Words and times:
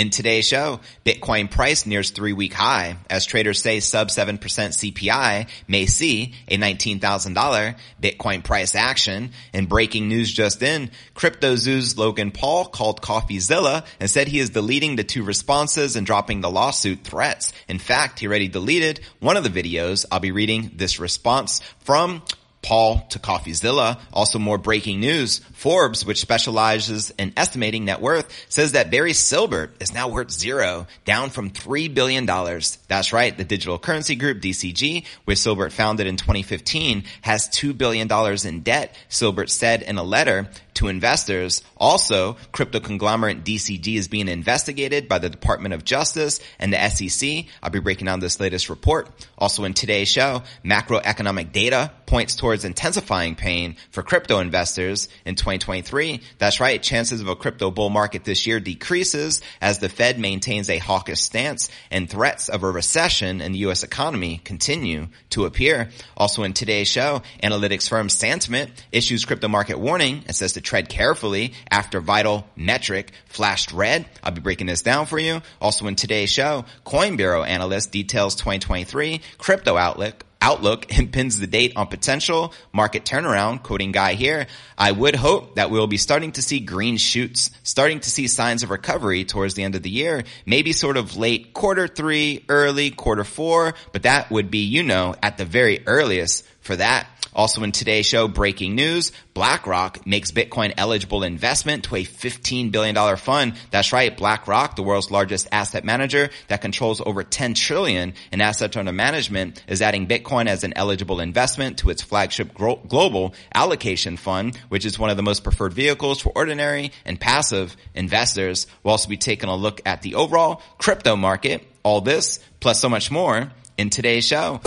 In 0.00 0.08
today's 0.08 0.48
show, 0.48 0.80
Bitcoin 1.04 1.50
price 1.50 1.84
nears 1.84 2.08
three-week 2.08 2.54
high 2.54 2.96
as 3.10 3.26
traders 3.26 3.60
say 3.60 3.80
sub 3.80 4.08
7% 4.08 4.38
CPI 4.38 5.46
may 5.68 5.84
see 5.84 6.32
a 6.48 6.56
$19,000 6.56 7.76
Bitcoin 8.02 8.42
price 8.42 8.74
action. 8.74 9.32
And 9.52 9.68
breaking 9.68 10.08
news 10.08 10.32
just 10.32 10.62
in, 10.62 10.90
CryptoZoo's 11.14 11.98
Logan 11.98 12.30
Paul 12.30 12.64
called 12.64 13.02
CoffeeZilla 13.02 13.84
and 14.00 14.08
said 14.08 14.28
he 14.28 14.38
is 14.38 14.48
deleting 14.48 14.96
the 14.96 15.04
two 15.04 15.22
responses 15.22 15.96
and 15.96 16.06
dropping 16.06 16.40
the 16.40 16.50
lawsuit 16.50 17.04
threats. 17.04 17.52
In 17.68 17.78
fact, 17.78 18.20
he 18.20 18.26
already 18.26 18.48
deleted 18.48 19.00
one 19.18 19.36
of 19.36 19.44
the 19.44 19.50
videos. 19.50 20.06
I'll 20.10 20.18
be 20.18 20.32
reading 20.32 20.70
this 20.76 20.98
response 20.98 21.60
from 21.80 22.22
Paul 22.62 23.06
to 23.10 23.18
CoffeeZilla. 23.18 23.98
Also 24.12 24.38
more 24.38 24.58
breaking 24.58 25.00
news. 25.00 25.38
Forbes, 25.54 26.04
which 26.04 26.20
specializes 26.20 27.10
in 27.18 27.32
estimating 27.36 27.84
net 27.84 28.00
worth, 28.00 28.30
says 28.48 28.72
that 28.72 28.90
Barry 28.90 29.12
Silbert 29.12 29.70
is 29.80 29.94
now 29.94 30.08
worth 30.08 30.30
zero, 30.30 30.86
down 31.04 31.30
from 31.30 31.50
$3 31.50 31.92
billion. 31.92 32.26
That's 32.26 33.12
right. 33.12 33.36
The 33.36 33.44
digital 33.44 33.78
currency 33.78 34.14
group, 34.14 34.40
DCG, 34.40 35.06
which 35.24 35.38
Silbert 35.38 35.72
founded 35.72 36.06
in 36.06 36.16
2015, 36.16 37.04
has 37.22 37.48
$2 37.48 37.76
billion 37.76 38.08
in 38.46 38.60
debt, 38.60 38.94
Silbert 39.08 39.50
said 39.50 39.82
in 39.82 39.98
a 39.98 40.02
letter 40.02 40.48
to 40.74 40.88
investors. 40.88 41.62
Also, 41.76 42.36
crypto 42.52 42.80
conglomerate 42.80 43.44
DCG 43.44 43.96
is 43.96 44.08
being 44.08 44.28
investigated 44.28 45.08
by 45.08 45.18
the 45.18 45.30
Department 45.30 45.74
of 45.74 45.84
Justice 45.84 46.40
and 46.58 46.72
the 46.72 46.88
SEC. 46.88 47.46
I'll 47.62 47.70
be 47.70 47.80
breaking 47.80 48.06
down 48.06 48.20
this 48.20 48.40
latest 48.40 48.70
report. 48.70 49.08
Also 49.38 49.64
in 49.64 49.74
today's 49.74 50.08
show, 50.08 50.42
macroeconomic 50.64 51.52
data 51.52 51.92
points 52.06 52.34
towards 52.34 52.64
intensifying 52.64 53.36
pain 53.36 53.76
for 53.90 54.02
crypto 54.02 54.40
investors 54.40 55.08
in 55.24 55.36
2023. 55.36 56.20
That's 56.38 56.60
right. 56.60 56.82
Chances 56.82 57.20
of 57.20 57.28
a 57.28 57.36
crypto 57.36 57.70
bull 57.70 57.90
market 57.90 58.24
this 58.24 58.46
year 58.46 58.58
decreases 58.58 59.42
as 59.60 59.78
the 59.78 59.88
Fed 59.88 60.18
maintains 60.18 60.68
a 60.68 60.78
hawkish 60.78 61.20
stance 61.20 61.70
and 61.90 62.10
threats 62.10 62.48
of 62.48 62.62
a 62.62 62.70
recession 62.70 63.40
in 63.40 63.52
the 63.52 63.58
U.S. 63.58 63.82
economy 63.82 64.40
continue 64.44 65.08
to 65.30 65.44
appear. 65.44 65.90
Also 66.16 66.42
in 66.42 66.52
today's 66.52 66.88
show, 66.88 67.22
analytics 67.42 67.88
firm 67.88 68.08
Santiment 68.08 68.70
issues 68.92 69.24
crypto 69.24 69.48
market 69.48 69.78
warning 69.78 70.24
and 70.26 70.34
says 70.34 70.52
to 70.60 70.68
tread 70.68 70.88
carefully 70.88 71.54
after 71.70 72.00
vital 72.00 72.46
metric 72.54 73.12
flashed 73.26 73.72
red. 73.72 74.06
I'll 74.22 74.32
be 74.32 74.40
breaking 74.40 74.66
this 74.66 74.82
down 74.82 75.06
for 75.06 75.18
you. 75.18 75.42
Also 75.60 75.86
in 75.86 75.96
today's 75.96 76.30
show, 76.30 76.64
Coin 76.84 77.16
Bureau 77.16 77.42
analyst 77.42 77.92
details 77.92 78.34
2023 78.36 79.20
crypto 79.38 79.76
outlook 79.76 80.24
Outlook 80.42 80.96
and 80.96 81.12
pins 81.12 81.38
the 81.38 81.46
date 81.46 81.74
on 81.76 81.88
potential 81.88 82.54
market 82.72 83.04
turnaround, 83.04 83.62
quoting 83.62 83.92
guy 83.92 84.14
here. 84.14 84.46
I 84.78 84.90
would 84.90 85.14
hope 85.14 85.56
that 85.56 85.70
we'll 85.70 85.86
be 85.86 85.98
starting 85.98 86.32
to 86.32 86.40
see 86.40 86.60
green 86.60 86.96
shoots, 86.96 87.50
starting 87.62 88.00
to 88.00 88.08
see 88.08 88.26
signs 88.26 88.62
of 88.62 88.70
recovery 88.70 89.26
towards 89.26 89.52
the 89.52 89.64
end 89.64 89.74
of 89.74 89.82
the 89.82 89.90
year, 89.90 90.24
maybe 90.46 90.72
sort 90.72 90.96
of 90.96 91.18
late 91.18 91.52
quarter 91.52 91.86
three, 91.86 92.46
early 92.48 92.90
quarter 92.90 93.24
four, 93.24 93.74
but 93.92 94.04
that 94.04 94.30
would 94.30 94.50
be, 94.50 94.60
you 94.64 94.82
know, 94.82 95.14
at 95.22 95.36
the 95.36 95.44
very 95.44 95.86
earliest 95.86 96.46
for 96.62 96.74
that. 96.74 97.06
Also 97.34 97.62
in 97.62 97.72
today's 97.72 98.06
show, 98.06 98.28
breaking 98.28 98.74
news, 98.74 99.12
BlackRock 99.34 100.06
makes 100.06 100.32
Bitcoin 100.32 100.74
eligible 100.76 101.22
investment 101.22 101.84
to 101.84 101.96
a 101.96 102.04
$15 102.04 102.72
billion 102.72 103.16
fund. 103.16 103.54
That's 103.70 103.92
right. 103.92 104.16
BlackRock, 104.16 104.76
the 104.76 104.82
world's 104.82 105.10
largest 105.10 105.48
asset 105.52 105.84
manager 105.84 106.30
that 106.48 106.60
controls 106.60 107.00
over 107.00 107.22
10 107.22 107.54
trillion 107.54 108.14
in 108.32 108.40
assets 108.40 108.76
under 108.76 108.92
management 108.92 109.62
is 109.68 109.82
adding 109.82 110.06
Bitcoin 110.06 110.46
as 110.46 110.64
an 110.64 110.72
eligible 110.76 111.20
investment 111.20 111.78
to 111.78 111.90
its 111.90 112.02
flagship 112.02 112.54
global 112.54 113.34
allocation 113.54 114.16
fund, 114.16 114.56
which 114.68 114.84
is 114.84 114.98
one 114.98 115.10
of 115.10 115.16
the 115.16 115.22
most 115.22 115.44
preferred 115.44 115.72
vehicles 115.72 116.20
for 116.20 116.32
ordinary 116.34 116.92
and 117.04 117.20
passive 117.20 117.76
investors. 117.94 118.66
We'll 118.82 118.92
also 118.92 119.08
be 119.08 119.16
taking 119.16 119.48
a 119.48 119.56
look 119.56 119.80
at 119.86 120.02
the 120.02 120.16
overall 120.16 120.62
crypto 120.78 121.16
market. 121.16 121.66
All 121.82 122.02
this 122.02 122.40
plus 122.60 122.78
so 122.78 122.88
much 122.88 123.10
more 123.10 123.50
in 123.78 123.88
today's 123.88 124.26
show. 124.26 124.60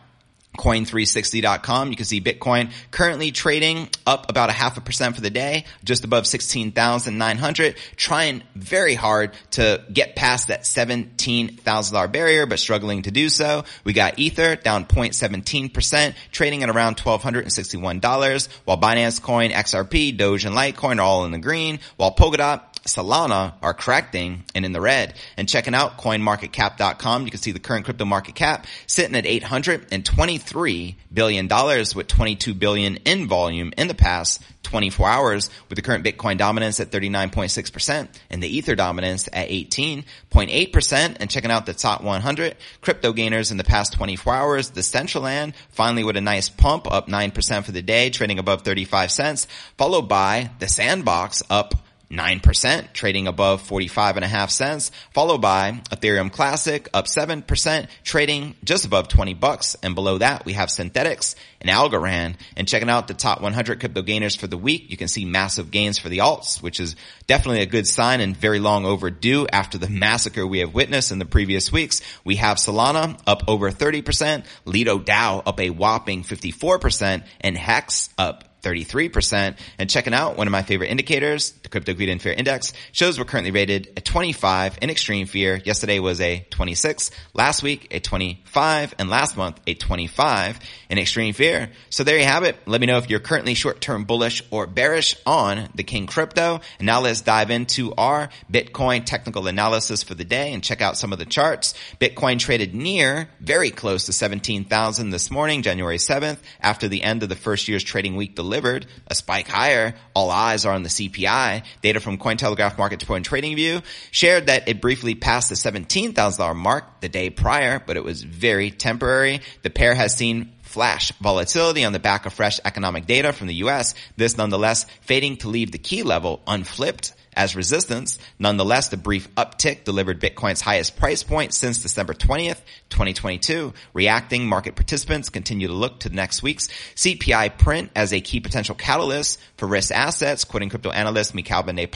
coin360.com. 0.57 1.91
You 1.91 1.97
can 1.97 2.05
see 2.05 2.21
Bitcoin 2.21 2.73
currently 2.91 3.31
trading 3.31 3.89
up 4.07 4.29
about 4.29 4.51
a 4.51 4.53
half 4.53 4.77
a 4.77 4.81
percent 4.81 5.15
for 5.15 5.21
the 5.21 5.31
day, 5.31 5.65
just 5.85 6.05
above 6.05 6.27
16,900, 6.27 7.77
trying 7.97 8.43
very 8.55 8.95
hard 8.95 9.33
to 9.53 9.85
get 9.93 10.17
past 10.17 10.49
that 10.49 10.63
$17,000 10.63 12.13
barrier, 12.13 12.47
but 12.47 12.59
struggling 12.59 13.03
to 13.03 13.11
do 13.11 13.29
so. 13.29 13.65
We 13.85 13.93
got 13.93 14.19
Ether 14.19 14.57
down 14.57 14.85
0.17%, 14.87 16.15
trading 16.33 16.63
at 16.63 16.71
around 16.71 16.97
$1,261, 16.97 18.49
while 18.65 18.79
Binance 18.81 19.23
Coin, 19.23 19.51
XRP, 19.51 20.17
Doge, 20.17 20.45
and 20.45 20.57
Litecoin 20.57 20.99
are 20.99 21.03
all 21.03 21.25
in 21.25 21.31
the 21.31 21.39
green, 21.39 21.79
while 21.97 22.15
Polkadot 22.15 22.68
Solana 22.87 23.55
are 23.63 23.75
correcting 23.75 24.45
and 24.55 24.65
in 24.65 24.73
the 24.73 24.81
red. 24.81 25.15
And 25.37 25.49
checking 25.49 25.75
out 25.75 25.99
coinmarketcap.com, 25.99 27.25
you 27.25 27.31
can 27.31 27.41
see 27.41 27.53
the 27.53 27.59
current 27.59 27.85
crypto 27.85 28.05
market 28.05 28.35
cap 28.35 28.67
sitting 28.87 29.15
at 29.15 29.25
$823 29.25 30.95
billion 31.13 31.49
with 31.49 32.07
22 32.07 32.55
billion 32.55 32.97
in 32.97 33.29
volume 33.29 33.73
in 33.77 33.89
the 33.89 33.95
past 33.95 34.43
24 34.65 35.09
hours 35.09 35.51
with 35.69 35.77
the 35.77 35.83
current 35.83 36.05
Bitcoin 36.05 36.37
dominance 36.37 36.79
at 36.81 36.91
39.6% 36.91 38.09
and 38.31 38.43
the 38.43 38.49
Ether 38.49 38.75
dominance 38.75 39.29
at 39.33 39.49
18.8% 39.49 41.17
and 41.21 41.31
checking 41.31 41.51
out 41.51 41.67
the 41.67 41.75
top 41.75 42.03
100 42.03 42.57
crypto 42.81 43.13
gainers 43.13 43.51
in 43.51 43.57
the 43.57 43.65
past 43.65 43.95
24 43.95 44.35
hours. 44.35 44.71
The 44.71 44.81
Decentraland 44.81 45.55
finally 45.71 46.05
with 46.05 46.17
a 46.17 46.21
nice 46.21 46.49
pump 46.49 46.91
up 46.91 47.09
9% 47.09 47.65
for 47.65 47.73
the 47.73 47.83
day, 47.83 48.11
trading 48.11 48.39
above 48.39 48.63
35 48.63 49.11
cents, 49.11 49.47
followed 49.77 50.09
by 50.09 50.51
the 50.59 50.69
Sandbox 50.69 51.43
up 51.49 51.75
9%, 52.11 52.93
trading 52.93 53.27
above 53.27 53.63
45 53.63 54.17
and 54.17 54.25
a 54.25 54.29
half 54.29 54.51
cents, 54.51 54.91
followed 55.13 55.43
by 55.43 55.73
Ethereum 55.91 56.33
Classic 56.33 56.89
up 56.95 57.07
7%, 57.07 57.89
trading 58.03 58.55
just 58.65 58.87
above 58.87 59.09
20 59.09 59.35
bucks. 59.35 59.77
And 59.83 59.95
below 59.95 60.19
that, 60.19 60.45
we 60.45 60.55
have 60.55 60.71
Synthetix 60.71 61.35
and 61.61 61.71
Algorand. 61.71 62.37
And 62.57 62.69
checking 62.69 62.91
out 62.91 63.09
the 63.09 63.15
top 63.15 63.41
100 63.41 63.81
crypto 63.81 64.03
gainers 64.03 64.37
for 64.37 64.47
the 64.47 64.59
week, 64.59 64.91
you 64.91 64.97
can 64.97 65.09
see 65.09 65.25
massive 65.25 65.71
gains 65.71 65.99
for 65.99 66.09
the 66.09 66.19
alts, 66.19 66.63
which 66.63 66.81
is 66.81 66.97
definitely 67.27 67.63
a 67.63 67.67
good 67.67 67.87
sign 67.87 68.21
and 68.21 68.37
very 68.37 68.59
long 68.59 68.85
overdue 68.85 69.47
after 69.53 69.79
the 69.79 69.89
massacre 69.89 70.47
we 70.47 70.61
have 70.61 70.75
witnessed 70.75 71.13
in 71.13 71.19
the 71.19 71.25
previous 71.25 71.73
weeks. 71.73 72.03
We 72.25 72.37
have 72.37 72.59
Solana 72.59 73.19
up 73.27 73.45
over 73.49 73.71
30%, 73.71 74.45
Lido 74.65 74.99
DAO 74.99 75.43
up 75.47 75.61
a 75.61 75.71
whopping 75.71 76.23
54%, 76.23 77.25
and 77.41 77.57
Hex 77.57 78.11
up 78.19 78.45
33%. 78.63 79.57
And 79.79 79.89
checking 79.89 80.15
out 80.15 80.37
one 80.37 80.47
of 80.47 80.53
my 80.53 80.63
favorite 80.63 80.89
indicators, 80.89 81.53
the 81.63 81.69
Crypto 81.69 81.95
Greed 81.95 82.09
and 82.09 82.21
Fear 82.21 82.33
Index, 82.33 82.73
shows 82.93 83.19
we're 83.19 83.25
currently 83.25 83.51
rated 83.51 83.93
at 83.97 84.05
25 84.05 84.79
in 84.83 84.91
extreme 84.91 85.27
fear. 85.27 85.61
Yesterday 85.65 85.99
was 85.99 86.21
a 86.21 86.47
26, 86.51 87.11
last 87.35 87.63
week 87.63 87.89
a 87.91 88.01
25, 88.01 88.95
and 88.99 89.09
last 89.09 89.37
month 89.37 89.61
a 89.67 89.75
25 89.75 90.61
in 90.91 90.99
extreme 90.99 91.35
fear. 91.35 91.48
So 91.91 92.05
there 92.05 92.19
you 92.19 92.25
have 92.25 92.45
it. 92.45 92.57
Let 92.67 92.81
me 92.81 92.87
know 92.87 92.99
if 92.99 93.11
you're 93.11 93.21
currently 93.21 93.55
short-term 93.55 94.05
bullish 94.05 94.43
or 94.51 94.67
bearish 94.67 95.17
on 95.27 95.69
the 95.75 95.83
King 95.83 96.07
Crypto. 96.07 96.61
And 96.79 96.87
now 96.87 97.01
let's 97.01 97.21
dive 97.21 97.51
into 97.51 97.95
our 97.97 98.29
Bitcoin 98.51 99.05
technical 99.05 99.47
analysis 99.47 100.03
for 100.03 100.15
the 100.15 100.25
day 100.25 100.53
and 100.53 100.63
check 100.63 100.81
out 100.81 100.97
some 100.97 101.13
of 101.13 101.19
the 101.19 101.25
charts. 101.25 101.75
Bitcoin 102.01 102.39
traded 102.39 102.75
near, 102.75 103.29
very 103.41 103.71
close 103.71 104.07
to 104.07 104.13
17,000 104.13 105.11
this 105.11 105.31
morning, 105.31 105.63
January 105.63 105.99
7th, 105.99 106.39
after 106.61 106.89
the 106.89 107.03
end 107.03 107.23
of 107.23 107.29
the 107.29 107.37
first 107.37 107.69
year's 107.69 107.85
trading 107.85 108.17
week 108.17 108.35
delivered 108.35 108.87
a 109.07 109.15
spike 109.15 109.49
higher. 109.49 109.95
All 110.15 110.31
eyes 110.31 110.65
are 110.65 110.75
on 110.75 110.83
the 110.83 110.89
CPI. 110.89 111.65
Data 111.83 112.01
from 112.01 112.19
Cointelegraph 112.19 112.79
Market 112.79 113.09
and 113.09 113.25
Trading 113.25 113.57
View 113.57 113.83
shared 114.11 114.47
that 114.47 114.69
it 114.69 114.81
briefly 114.81 115.15
passed 115.15 115.49
the 115.49 115.55
$17,000 115.55 116.57
mark 116.57 117.01
the 117.01 117.09
day 117.09 117.31
prior, 117.31 117.83
but 117.85 117.97
it 117.97 118.05
was 118.05 118.23
very 118.23 118.71
temporary. 118.71 119.41
The 119.63 119.71
pair 119.71 119.95
has 119.95 120.15
seen 120.15 120.53
flash 120.69 121.13
volatility 121.21 121.85
on 121.85 121.93
the 121.93 121.99
back 121.99 122.27
of 122.27 122.33
fresh 122.33 122.61
economic 122.65 123.07
data 123.07 123.33
from 123.33 123.47
the 123.47 123.55
US. 123.67 123.95
This 124.17 124.37
nonetheless 124.37 124.85
fading 125.01 125.39
to 125.39 125.49
leave 125.49 125.73
the 125.73 125.79
key 125.79 126.03
level 126.03 126.41
unflipped 126.47 127.13
as 127.39 127.57
resistance. 127.57 128.19
Nonetheless, 128.39 128.89
the 128.89 128.97
brief 128.97 129.33
uptick 129.37 129.85
delivered 129.85 130.21
Bitcoin's 130.21 130.61
highest 130.61 130.97
price 130.97 131.23
point 131.23 131.55
since 131.55 131.81
December 131.81 132.13
20th, 132.13 132.61
2022. 132.91 133.73
Reacting 133.95 134.47
market 134.47 134.75
participants 134.75 135.31
continue 135.31 135.69
to 135.69 135.73
look 135.73 136.01
to 136.01 136.11
next 136.11 136.43
week's 136.43 136.69
CPI 136.97 137.57
print 137.57 137.91
as 137.95 138.13
a 138.13 138.21
key 138.21 138.41
potential 138.41 138.75
catalyst 138.75 139.39
for 139.57 139.67
risk 139.67 139.93
assets. 139.95 140.45
Quoting 140.45 140.69
crypto 140.69 140.91
analyst 140.91 141.33
van 141.33 141.77
de 141.77 141.89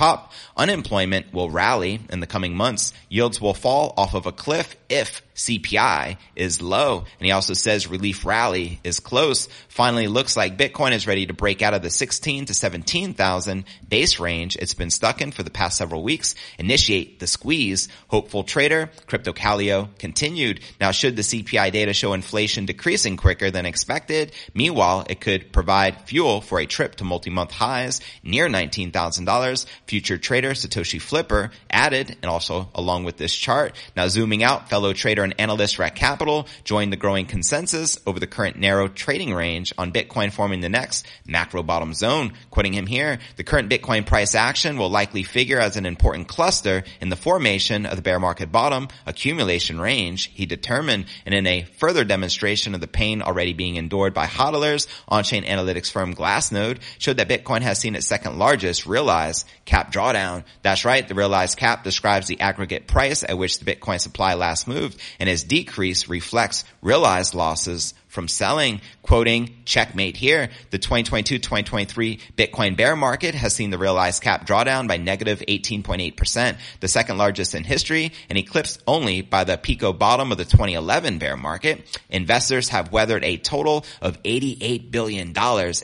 unemployment 0.56 1.34
will 1.34 1.50
rally 1.50 2.00
in 2.08 2.20
the 2.20 2.26
coming 2.26 2.56
months. 2.56 2.92
Yields 3.08 3.40
will 3.40 3.54
fall 3.54 3.92
off 3.96 4.14
of 4.14 4.26
a 4.26 4.32
cliff 4.32 4.76
if 4.88 5.22
CPI 5.34 6.18
is 6.36 6.62
low. 6.62 6.98
And 6.98 7.26
he 7.26 7.32
also 7.32 7.54
says 7.54 7.88
relief 7.88 8.24
rally 8.24 8.78
is 8.84 9.00
close. 9.00 9.48
Finally, 9.68 10.06
looks 10.06 10.36
like 10.36 10.58
Bitcoin 10.58 10.92
is 10.92 11.06
ready 11.06 11.26
to 11.26 11.32
break 11.32 11.62
out 11.62 11.74
of 11.74 11.82
the 11.82 11.90
16 11.90 12.46
to 12.46 12.54
17,000 12.54 13.64
base 13.88 14.20
range 14.20 14.56
it's 14.56 14.74
been 14.74 14.90
stuck 14.90 15.20
in 15.20 15.31
for 15.32 15.42
the 15.42 15.50
past 15.50 15.76
several 15.76 16.02
weeks. 16.02 16.34
Initiate 16.58 17.18
the 17.18 17.26
squeeze. 17.26 17.88
Hopeful 18.08 18.44
trader, 18.44 18.90
Crypto 19.06 19.32
Kaleo 19.32 19.88
continued. 19.98 20.60
Now, 20.80 20.90
should 20.90 21.16
the 21.16 21.22
CPI 21.22 21.72
data 21.72 21.92
show 21.92 22.12
inflation 22.12 22.66
decreasing 22.66 23.16
quicker 23.16 23.50
than 23.50 23.66
expected? 23.66 24.32
Meanwhile, 24.54 25.06
it 25.10 25.20
could 25.20 25.52
provide 25.52 26.02
fuel 26.02 26.40
for 26.40 26.60
a 26.60 26.66
trip 26.66 26.96
to 26.96 27.04
multi-month 27.04 27.50
highs 27.50 28.00
near 28.22 28.48
$19,000. 28.48 29.66
Future 29.86 30.18
trader 30.18 30.52
Satoshi 30.52 31.00
Flipper 31.00 31.50
added, 31.70 32.16
and 32.22 32.30
also 32.30 32.70
along 32.74 33.04
with 33.04 33.16
this 33.16 33.34
chart. 33.34 33.74
Now, 33.96 34.08
zooming 34.08 34.42
out, 34.42 34.70
fellow 34.70 34.92
trader 34.92 35.24
and 35.24 35.34
analyst 35.38 35.76
Rekt 35.76 35.96
Capital 35.96 36.46
joined 36.64 36.92
the 36.92 36.96
growing 36.96 37.26
consensus 37.26 37.98
over 38.06 38.18
the 38.18 38.26
current 38.26 38.56
narrow 38.56 38.88
trading 38.88 39.34
range 39.34 39.72
on 39.76 39.92
Bitcoin 39.92 40.32
forming 40.32 40.60
the 40.60 40.68
next 40.68 41.06
macro 41.26 41.62
bottom 41.62 41.92
zone. 41.92 42.32
Quoting 42.50 42.72
him 42.72 42.86
here, 42.86 43.18
the 43.36 43.44
current 43.44 43.68
Bitcoin 43.68 44.06
price 44.06 44.34
action 44.34 44.78
will 44.78 44.88
likely 44.88 45.11
figure 45.22 45.60
as 45.60 45.76
an 45.76 45.84
important 45.84 46.28
cluster 46.28 46.84
in 47.02 47.10
the 47.10 47.16
formation 47.16 47.84
of 47.84 47.96
the 47.96 48.02
bear 48.02 48.18
market 48.18 48.50
bottom 48.50 48.88
accumulation 49.04 49.78
range, 49.78 50.30
he 50.32 50.46
determined. 50.46 51.04
And 51.26 51.34
in 51.34 51.46
a 51.46 51.64
further 51.76 52.04
demonstration 52.04 52.74
of 52.74 52.80
the 52.80 52.86
pain 52.88 53.20
already 53.20 53.52
being 53.52 53.76
endured 53.76 54.14
by 54.14 54.26
hodlers, 54.26 54.86
on-chain 55.08 55.44
analytics 55.44 55.90
firm 55.90 56.14
Glassnode 56.14 56.80
showed 56.98 57.18
that 57.18 57.28
Bitcoin 57.28 57.60
has 57.60 57.78
seen 57.78 57.94
its 57.94 58.06
second 58.06 58.38
largest 58.38 58.86
realized 58.86 59.46
cap 59.66 59.92
drawdown. 59.92 60.44
That's 60.62 60.86
right. 60.86 61.06
The 61.06 61.14
realized 61.14 61.58
cap 61.58 61.84
describes 61.84 62.28
the 62.28 62.40
aggregate 62.40 62.86
price 62.86 63.22
at 63.22 63.36
which 63.36 63.58
the 63.58 63.70
Bitcoin 63.70 64.00
supply 64.00 64.34
last 64.34 64.66
moved 64.66 64.98
and 65.18 65.28
its 65.28 65.42
decrease 65.42 66.08
reflects 66.08 66.64
realized 66.80 67.34
losses 67.34 67.92
from 68.12 68.28
selling. 68.28 68.80
Quoting 69.00 69.62
checkmate 69.64 70.18
here, 70.18 70.50
the 70.70 70.78
2022-2023 70.78 72.20
Bitcoin 72.36 72.76
bear 72.76 72.94
market 72.94 73.34
has 73.34 73.54
seen 73.54 73.70
the 73.70 73.78
realized 73.78 74.22
cap 74.22 74.46
drawdown 74.46 74.86
by 74.86 74.98
negative 74.98 75.42
18.8%, 75.48 76.56
the 76.80 76.88
second 76.88 77.16
largest 77.16 77.54
in 77.54 77.64
history 77.64 78.12
and 78.28 78.36
eclipsed 78.36 78.82
only 78.86 79.22
by 79.22 79.44
the 79.44 79.56
Pico 79.56 79.94
bottom 79.94 80.30
of 80.30 80.36
the 80.36 80.44
2011 80.44 81.18
bear 81.18 81.38
market. 81.38 81.98
Investors 82.10 82.68
have 82.68 82.92
weathered 82.92 83.24
a 83.24 83.38
total 83.38 83.86
of 84.02 84.22
$88 84.22 84.90
billion 84.90 85.34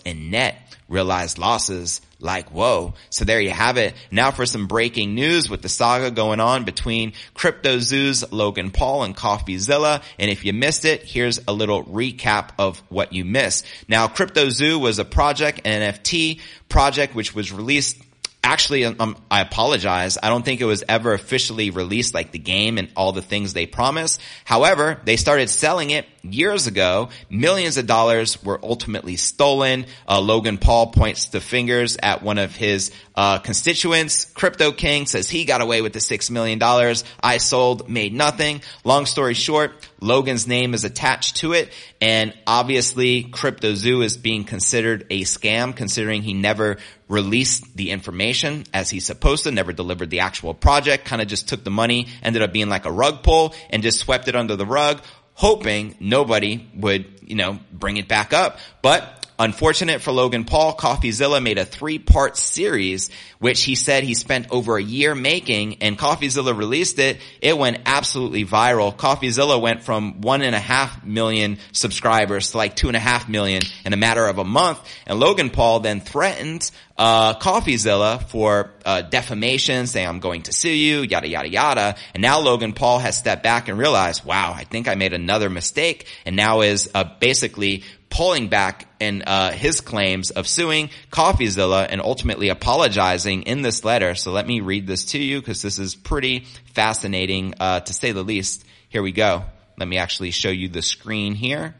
in 0.04 0.30
net 0.30 0.67
realized 0.88 1.38
losses 1.38 2.00
like 2.20 2.50
whoa. 2.50 2.94
So 3.10 3.24
there 3.24 3.40
you 3.40 3.50
have 3.50 3.76
it. 3.76 3.94
Now 4.10 4.30
for 4.30 4.46
some 4.46 4.66
breaking 4.66 5.14
news 5.14 5.48
with 5.48 5.62
the 5.62 5.68
saga 5.68 6.10
going 6.10 6.40
on 6.40 6.64
between 6.64 7.12
CryptoZoo's 7.34 8.32
Logan 8.32 8.70
Paul 8.70 9.04
and 9.04 9.16
CoffeeZilla. 9.16 10.02
And 10.18 10.30
if 10.30 10.44
you 10.44 10.52
missed 10.52 10.84
it, 10.84 11.04
here's 11.04 11.40
a 11.46 11.52
little 11.52 11.84
recap 11.84 12.50
of 12.58 12.78
what 12.88 13.12
you 13.12 13.24
missed. 13.24 13.66
Now 13.88 14.08
CryptoZoo 14.08 14.80
was 14.80 14.98
a 14.98 15.04
project, 15.04 15.60
an 15.64 15.92
NFT 15.92 16.40
project, 16.68 17.14
which 17.14 17.34
was 17.34 17.52
released 17.52 18.02
actually 18.42 18.84
um, 18.84 19.16
i 19.30 19.40
apologize 19.40 20.16
i 20.22 20.28
don't 20.28 20.44
think 20.44 20.60
it 20.60 20.64
was 20.64 20.84
ever 20.88 21.12
officially 21.12 21.70
released 21.70 22.14
like 22.14 22.30
the 22.30 22.38
game 22.38 22.78
and 22.78 22.88
all 22.96 23.12
the 23.12 23.20
things 23.20 23.52
they 23.52 23.66
promised 23.66 24.20
however 24.44 25.00
they 25.04 25.16
started 25.16 25.50
selling 25.50 25.90
it 25.90 26.06
years 26.22 26.66
ago 26.66 27.08
millions 27.30 27.76
of 27.76 27.86
dollars 27.86 28.42
were 28.42 28.58
ultimately 28.62 29.16
stolen. 29.16 29.86
Uh, 30.08 30.20
logan 30.20 30.58
paul 30.58 30.88
points 30.88 31.28
the 31.28 31.40
fingers 31.40 31.96
at 32.02 32.22
one 32.22 32.38
of 32.38 32.54
his 32.54 32.90
uh, 33.14 33.38
constituents. 33.38 34.24
Crypto 34.26 34.72
king 34.72 35.06
says 35.06 35.28
he 35.28 35.44
got 35.44 35.60
away 35.60 35.82
with 35.82 35.92
the 35.92 36.00
six 36.00 36.30
million 36.30 36.58
dollars. 36.58 37.04
I 37.20 37.38
sold 37.38 37.88
made 37.88 38.12
nothing. 38.12 38.62
Long 38.84 39.06
story 39.06 39.34
short 39.34 39.72
logan's 40.00 40.46
name 40.46 40.74
is 40.74 40.84
attached 40.84 41.36
to 41.38 41.52
it 41.52 41.72
and 42.00 42.32
obviously 42.46 43.24
cryptozoo 43.24 44.04
is 44.04 44.16
being 44.16 44.44
considered 44.44 45.06
a 45.10 45.22
scam 45.22 45.74
considering 45.74 46.22
he 46.22 46.34
never 46.34 46.76
released 47.08 47.76
the 47.76 47.90
information 47.90 48.64
as 48.72 48.90
he's 48.90 49.06
supposed 49.06 49.44
to, 49.44 49.50
never 49.50 49.72
delivered 49.72 50.10
the 50.10 50.20
actual 50.20 50.54
project, 50.54 51.06
kind 51.06 51.22
of 51.22 51.28
just 51.28 51.48
took 51.48 51.64
the 51.64 51.70
money, 51.70 52.06
ended 52.22 52.42
up 52.42 52.52
being 52.52 52.68
like 52.68 52.84
a 52.84 52.92
rug 52.92 53.22
pull 53.22 53.54
and 53.70 53.82
just 53.82 53.98
swept 53.98 54.28
it 54.28 54.36
under 54.36 54.56
the 54.56 54.66
rug, 54.66 55.00
hoping 55.38 55.94
nobody 56.00 56.68
would, 56.74 57.06
you 57.22 57.36
know, 57.36 57.60
bring 57.72 57.96
it 57.96 58.08
back 58.08 58.32
up. 58.32 58.58
But 58.82 59.17
Unfortunate 59.40 60.00
for 60.00 60.10
Logan 60.10 60.44
Paul, 60.44 60.76
CoffeeZilla 60.76 61.40
made 61.40 61.58
a 61.58 61.64
three-part 61.64 62.36
series, 62.36 63.08
which 63.38 63.62
he 63.62 63.76
said 63.76 64.02
he 64.02 64.14
spent 64.14 64.48
over 64.50 64.76
a 64.76 64.82
year 64.82 65.14
making, 65.14 65.80
and 65.80 65.96
CoffeeZilla 65.96 66.58
released 66.58 66.98
it. 66.98 67.18
It 67.40 67.56
went 67.56 67.82
absolutely 67.86 68.44
viral. 68.44 68.92
CoffeeZilla 68.96 69.60
went 69.60 69.84
from 69.84 70.22
one 70.22 70.42
and 70.42 70.56
a 70.56 70.58
half 70.58 71.04
million 71.04 71.58
subscribers 71.70 72.50
to 72.50 72.56
like 72.56 72.74
two 72.74 72.88
and 72.88 72.96
a 72.96 73.00
half 73.00 73.28
million 73.28 73.62
in 73.84 73.92
a 73.92 73.96
matter 73.96 74.26
of 74.26 74.38
a 74.38 74.44
month, 74.44 74.80
and 75.06 75.20
Logan 75.20 75.50
Paul 75.50 75.80
then 75.80 76.00
threatened 76.00 76.68
uh, 76.98 77.34
CoffeeZilla 77.34 78.24
for 78.24 78.72
uh, 78.84 79.02
defamation, 79.02 79.86
saying 79.86 80.08
I'm 80.08 80.18
going 80.18 80.42
to 80.42 80.52
sue 80.52 80.68
you, 80.68 81.02
yada 81.02 81.28
yada 81.28 81.48
yada. 81.48 81.96
And 82.12 82.20
now 82.20 82.40
Logan 82.40 82.72
Paul 82.72 82.98
has 82.98 83.16
stepped 83.16 83.44
back 83.44 83.68
and 83.68 83.78
realized, 83.78 84.24
wow, 84.24 84.52
I 84.52 84.64
think 84.64 84.88
I 84.88 84.96
made 84.96 85.12
another 85.12 85.48
mistake, 85.48 86.06
and 86.26 86.34
now 86.34 86.62
is 86.62 86.90
uh, 86.92 87.04
basically 87.20 87.84
pulling 88.10 88.48
back 88.48 88.86
in 89.00 89.22
uh, 89.22 89.52
his 89.52 89.80
claims 89.80 90.30
of 90.30 90.48
suing 90.48 90.90
CoffeeZilla 91.10 91.86
and 91.90 92.00
ultimately 92.00 92.48
apologizing 92.48 93.42
in 93.42 93.62
this 93.62 93.84
letter. 93.84 94.14
So 94.14 94.32
let 94.32 94.46
me 94.46 94.60
read 94.60 94.86
this 94.86 95.06
to 95.06 95.18
you 95.18 95.40
because 95.40 95.62
this 95.62 95.78
is 95.78 95.94
pretty 95.94 96.46
fascinating 96.74 97.54
uh, 97.60 97.80
to 97.80 97.92
say 97.92 98.12
the 98.12 98.22
least. 98.22 98.64
Here 98.88 99.02
we 99.02 99.12
go. 99.12 99.44
Let 99.76 99.88
me 99.88 99.98
actually 99.98 100.30
show 100.30 100.50
you 100.50 100.68
the 100.68 100.82
screen 100.82 101.34
here. 101.34 101.74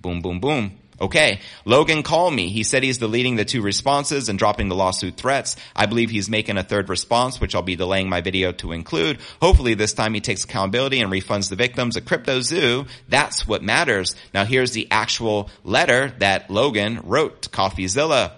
Boom, 0.00 0.20
boom, 0.20 0.40
boom. 0.40 0.78
Okay, 1.00 1.40
Logan 1.64 2.02
called 2.02 2.34
me. 2.34 2.48
He 2.48 2.62
said 2.62 2.82
he's 2.82 2.98
deleting 2.98 3.36
the 3.36 3.44
two 3.44 3.62
responses 3.62 4.28
and 4.28 4.38
dropping 4.38 4.68
the 4.68 4.76
lawsuit 4.76 5.16
threats. 5.16 5.56
I 5.74 5.86
believe 5.86 6.10
he's 6.10 6.30
making 6.30 6.56
a 6.56 6.62
third 6.62 6.88
response, 6.88 7.40
which 7.40 7.54
I'll 7.54 7.62
be 7.62 7.76
delaying 7.76 8.08
my 8.08 8.20
video 8.20 8.52
to 8.52 8.72
include. 8.72 9.18
Hopefully 9.42 9.74
this 9.74 9.92
time 9.92 10.14
he 10.14 10.20
takes 10.20 10.44
accountability 10.44 11.00
and 11.00 11.12
refunds 11.12 11.50
the 11.50 11.56
victims 11.56 11.96
of 11.96 12.04
Crypto 12.04 12.40
Zoo. 12.40 12.86
That's 13.08 13.46
what 13.46 13.62
matters. 13.62 14.14
Now 14.32 14.44
here's 14.44 14.72
the 14.72 14.88
actual 14.90 15.50
letter 15.64 16.12
that 16.18 16.50
Logan 16.50 17.00
wrote 17.02 17.42
to 17.42 17.48
CoffeeZilla. 17.48 18.32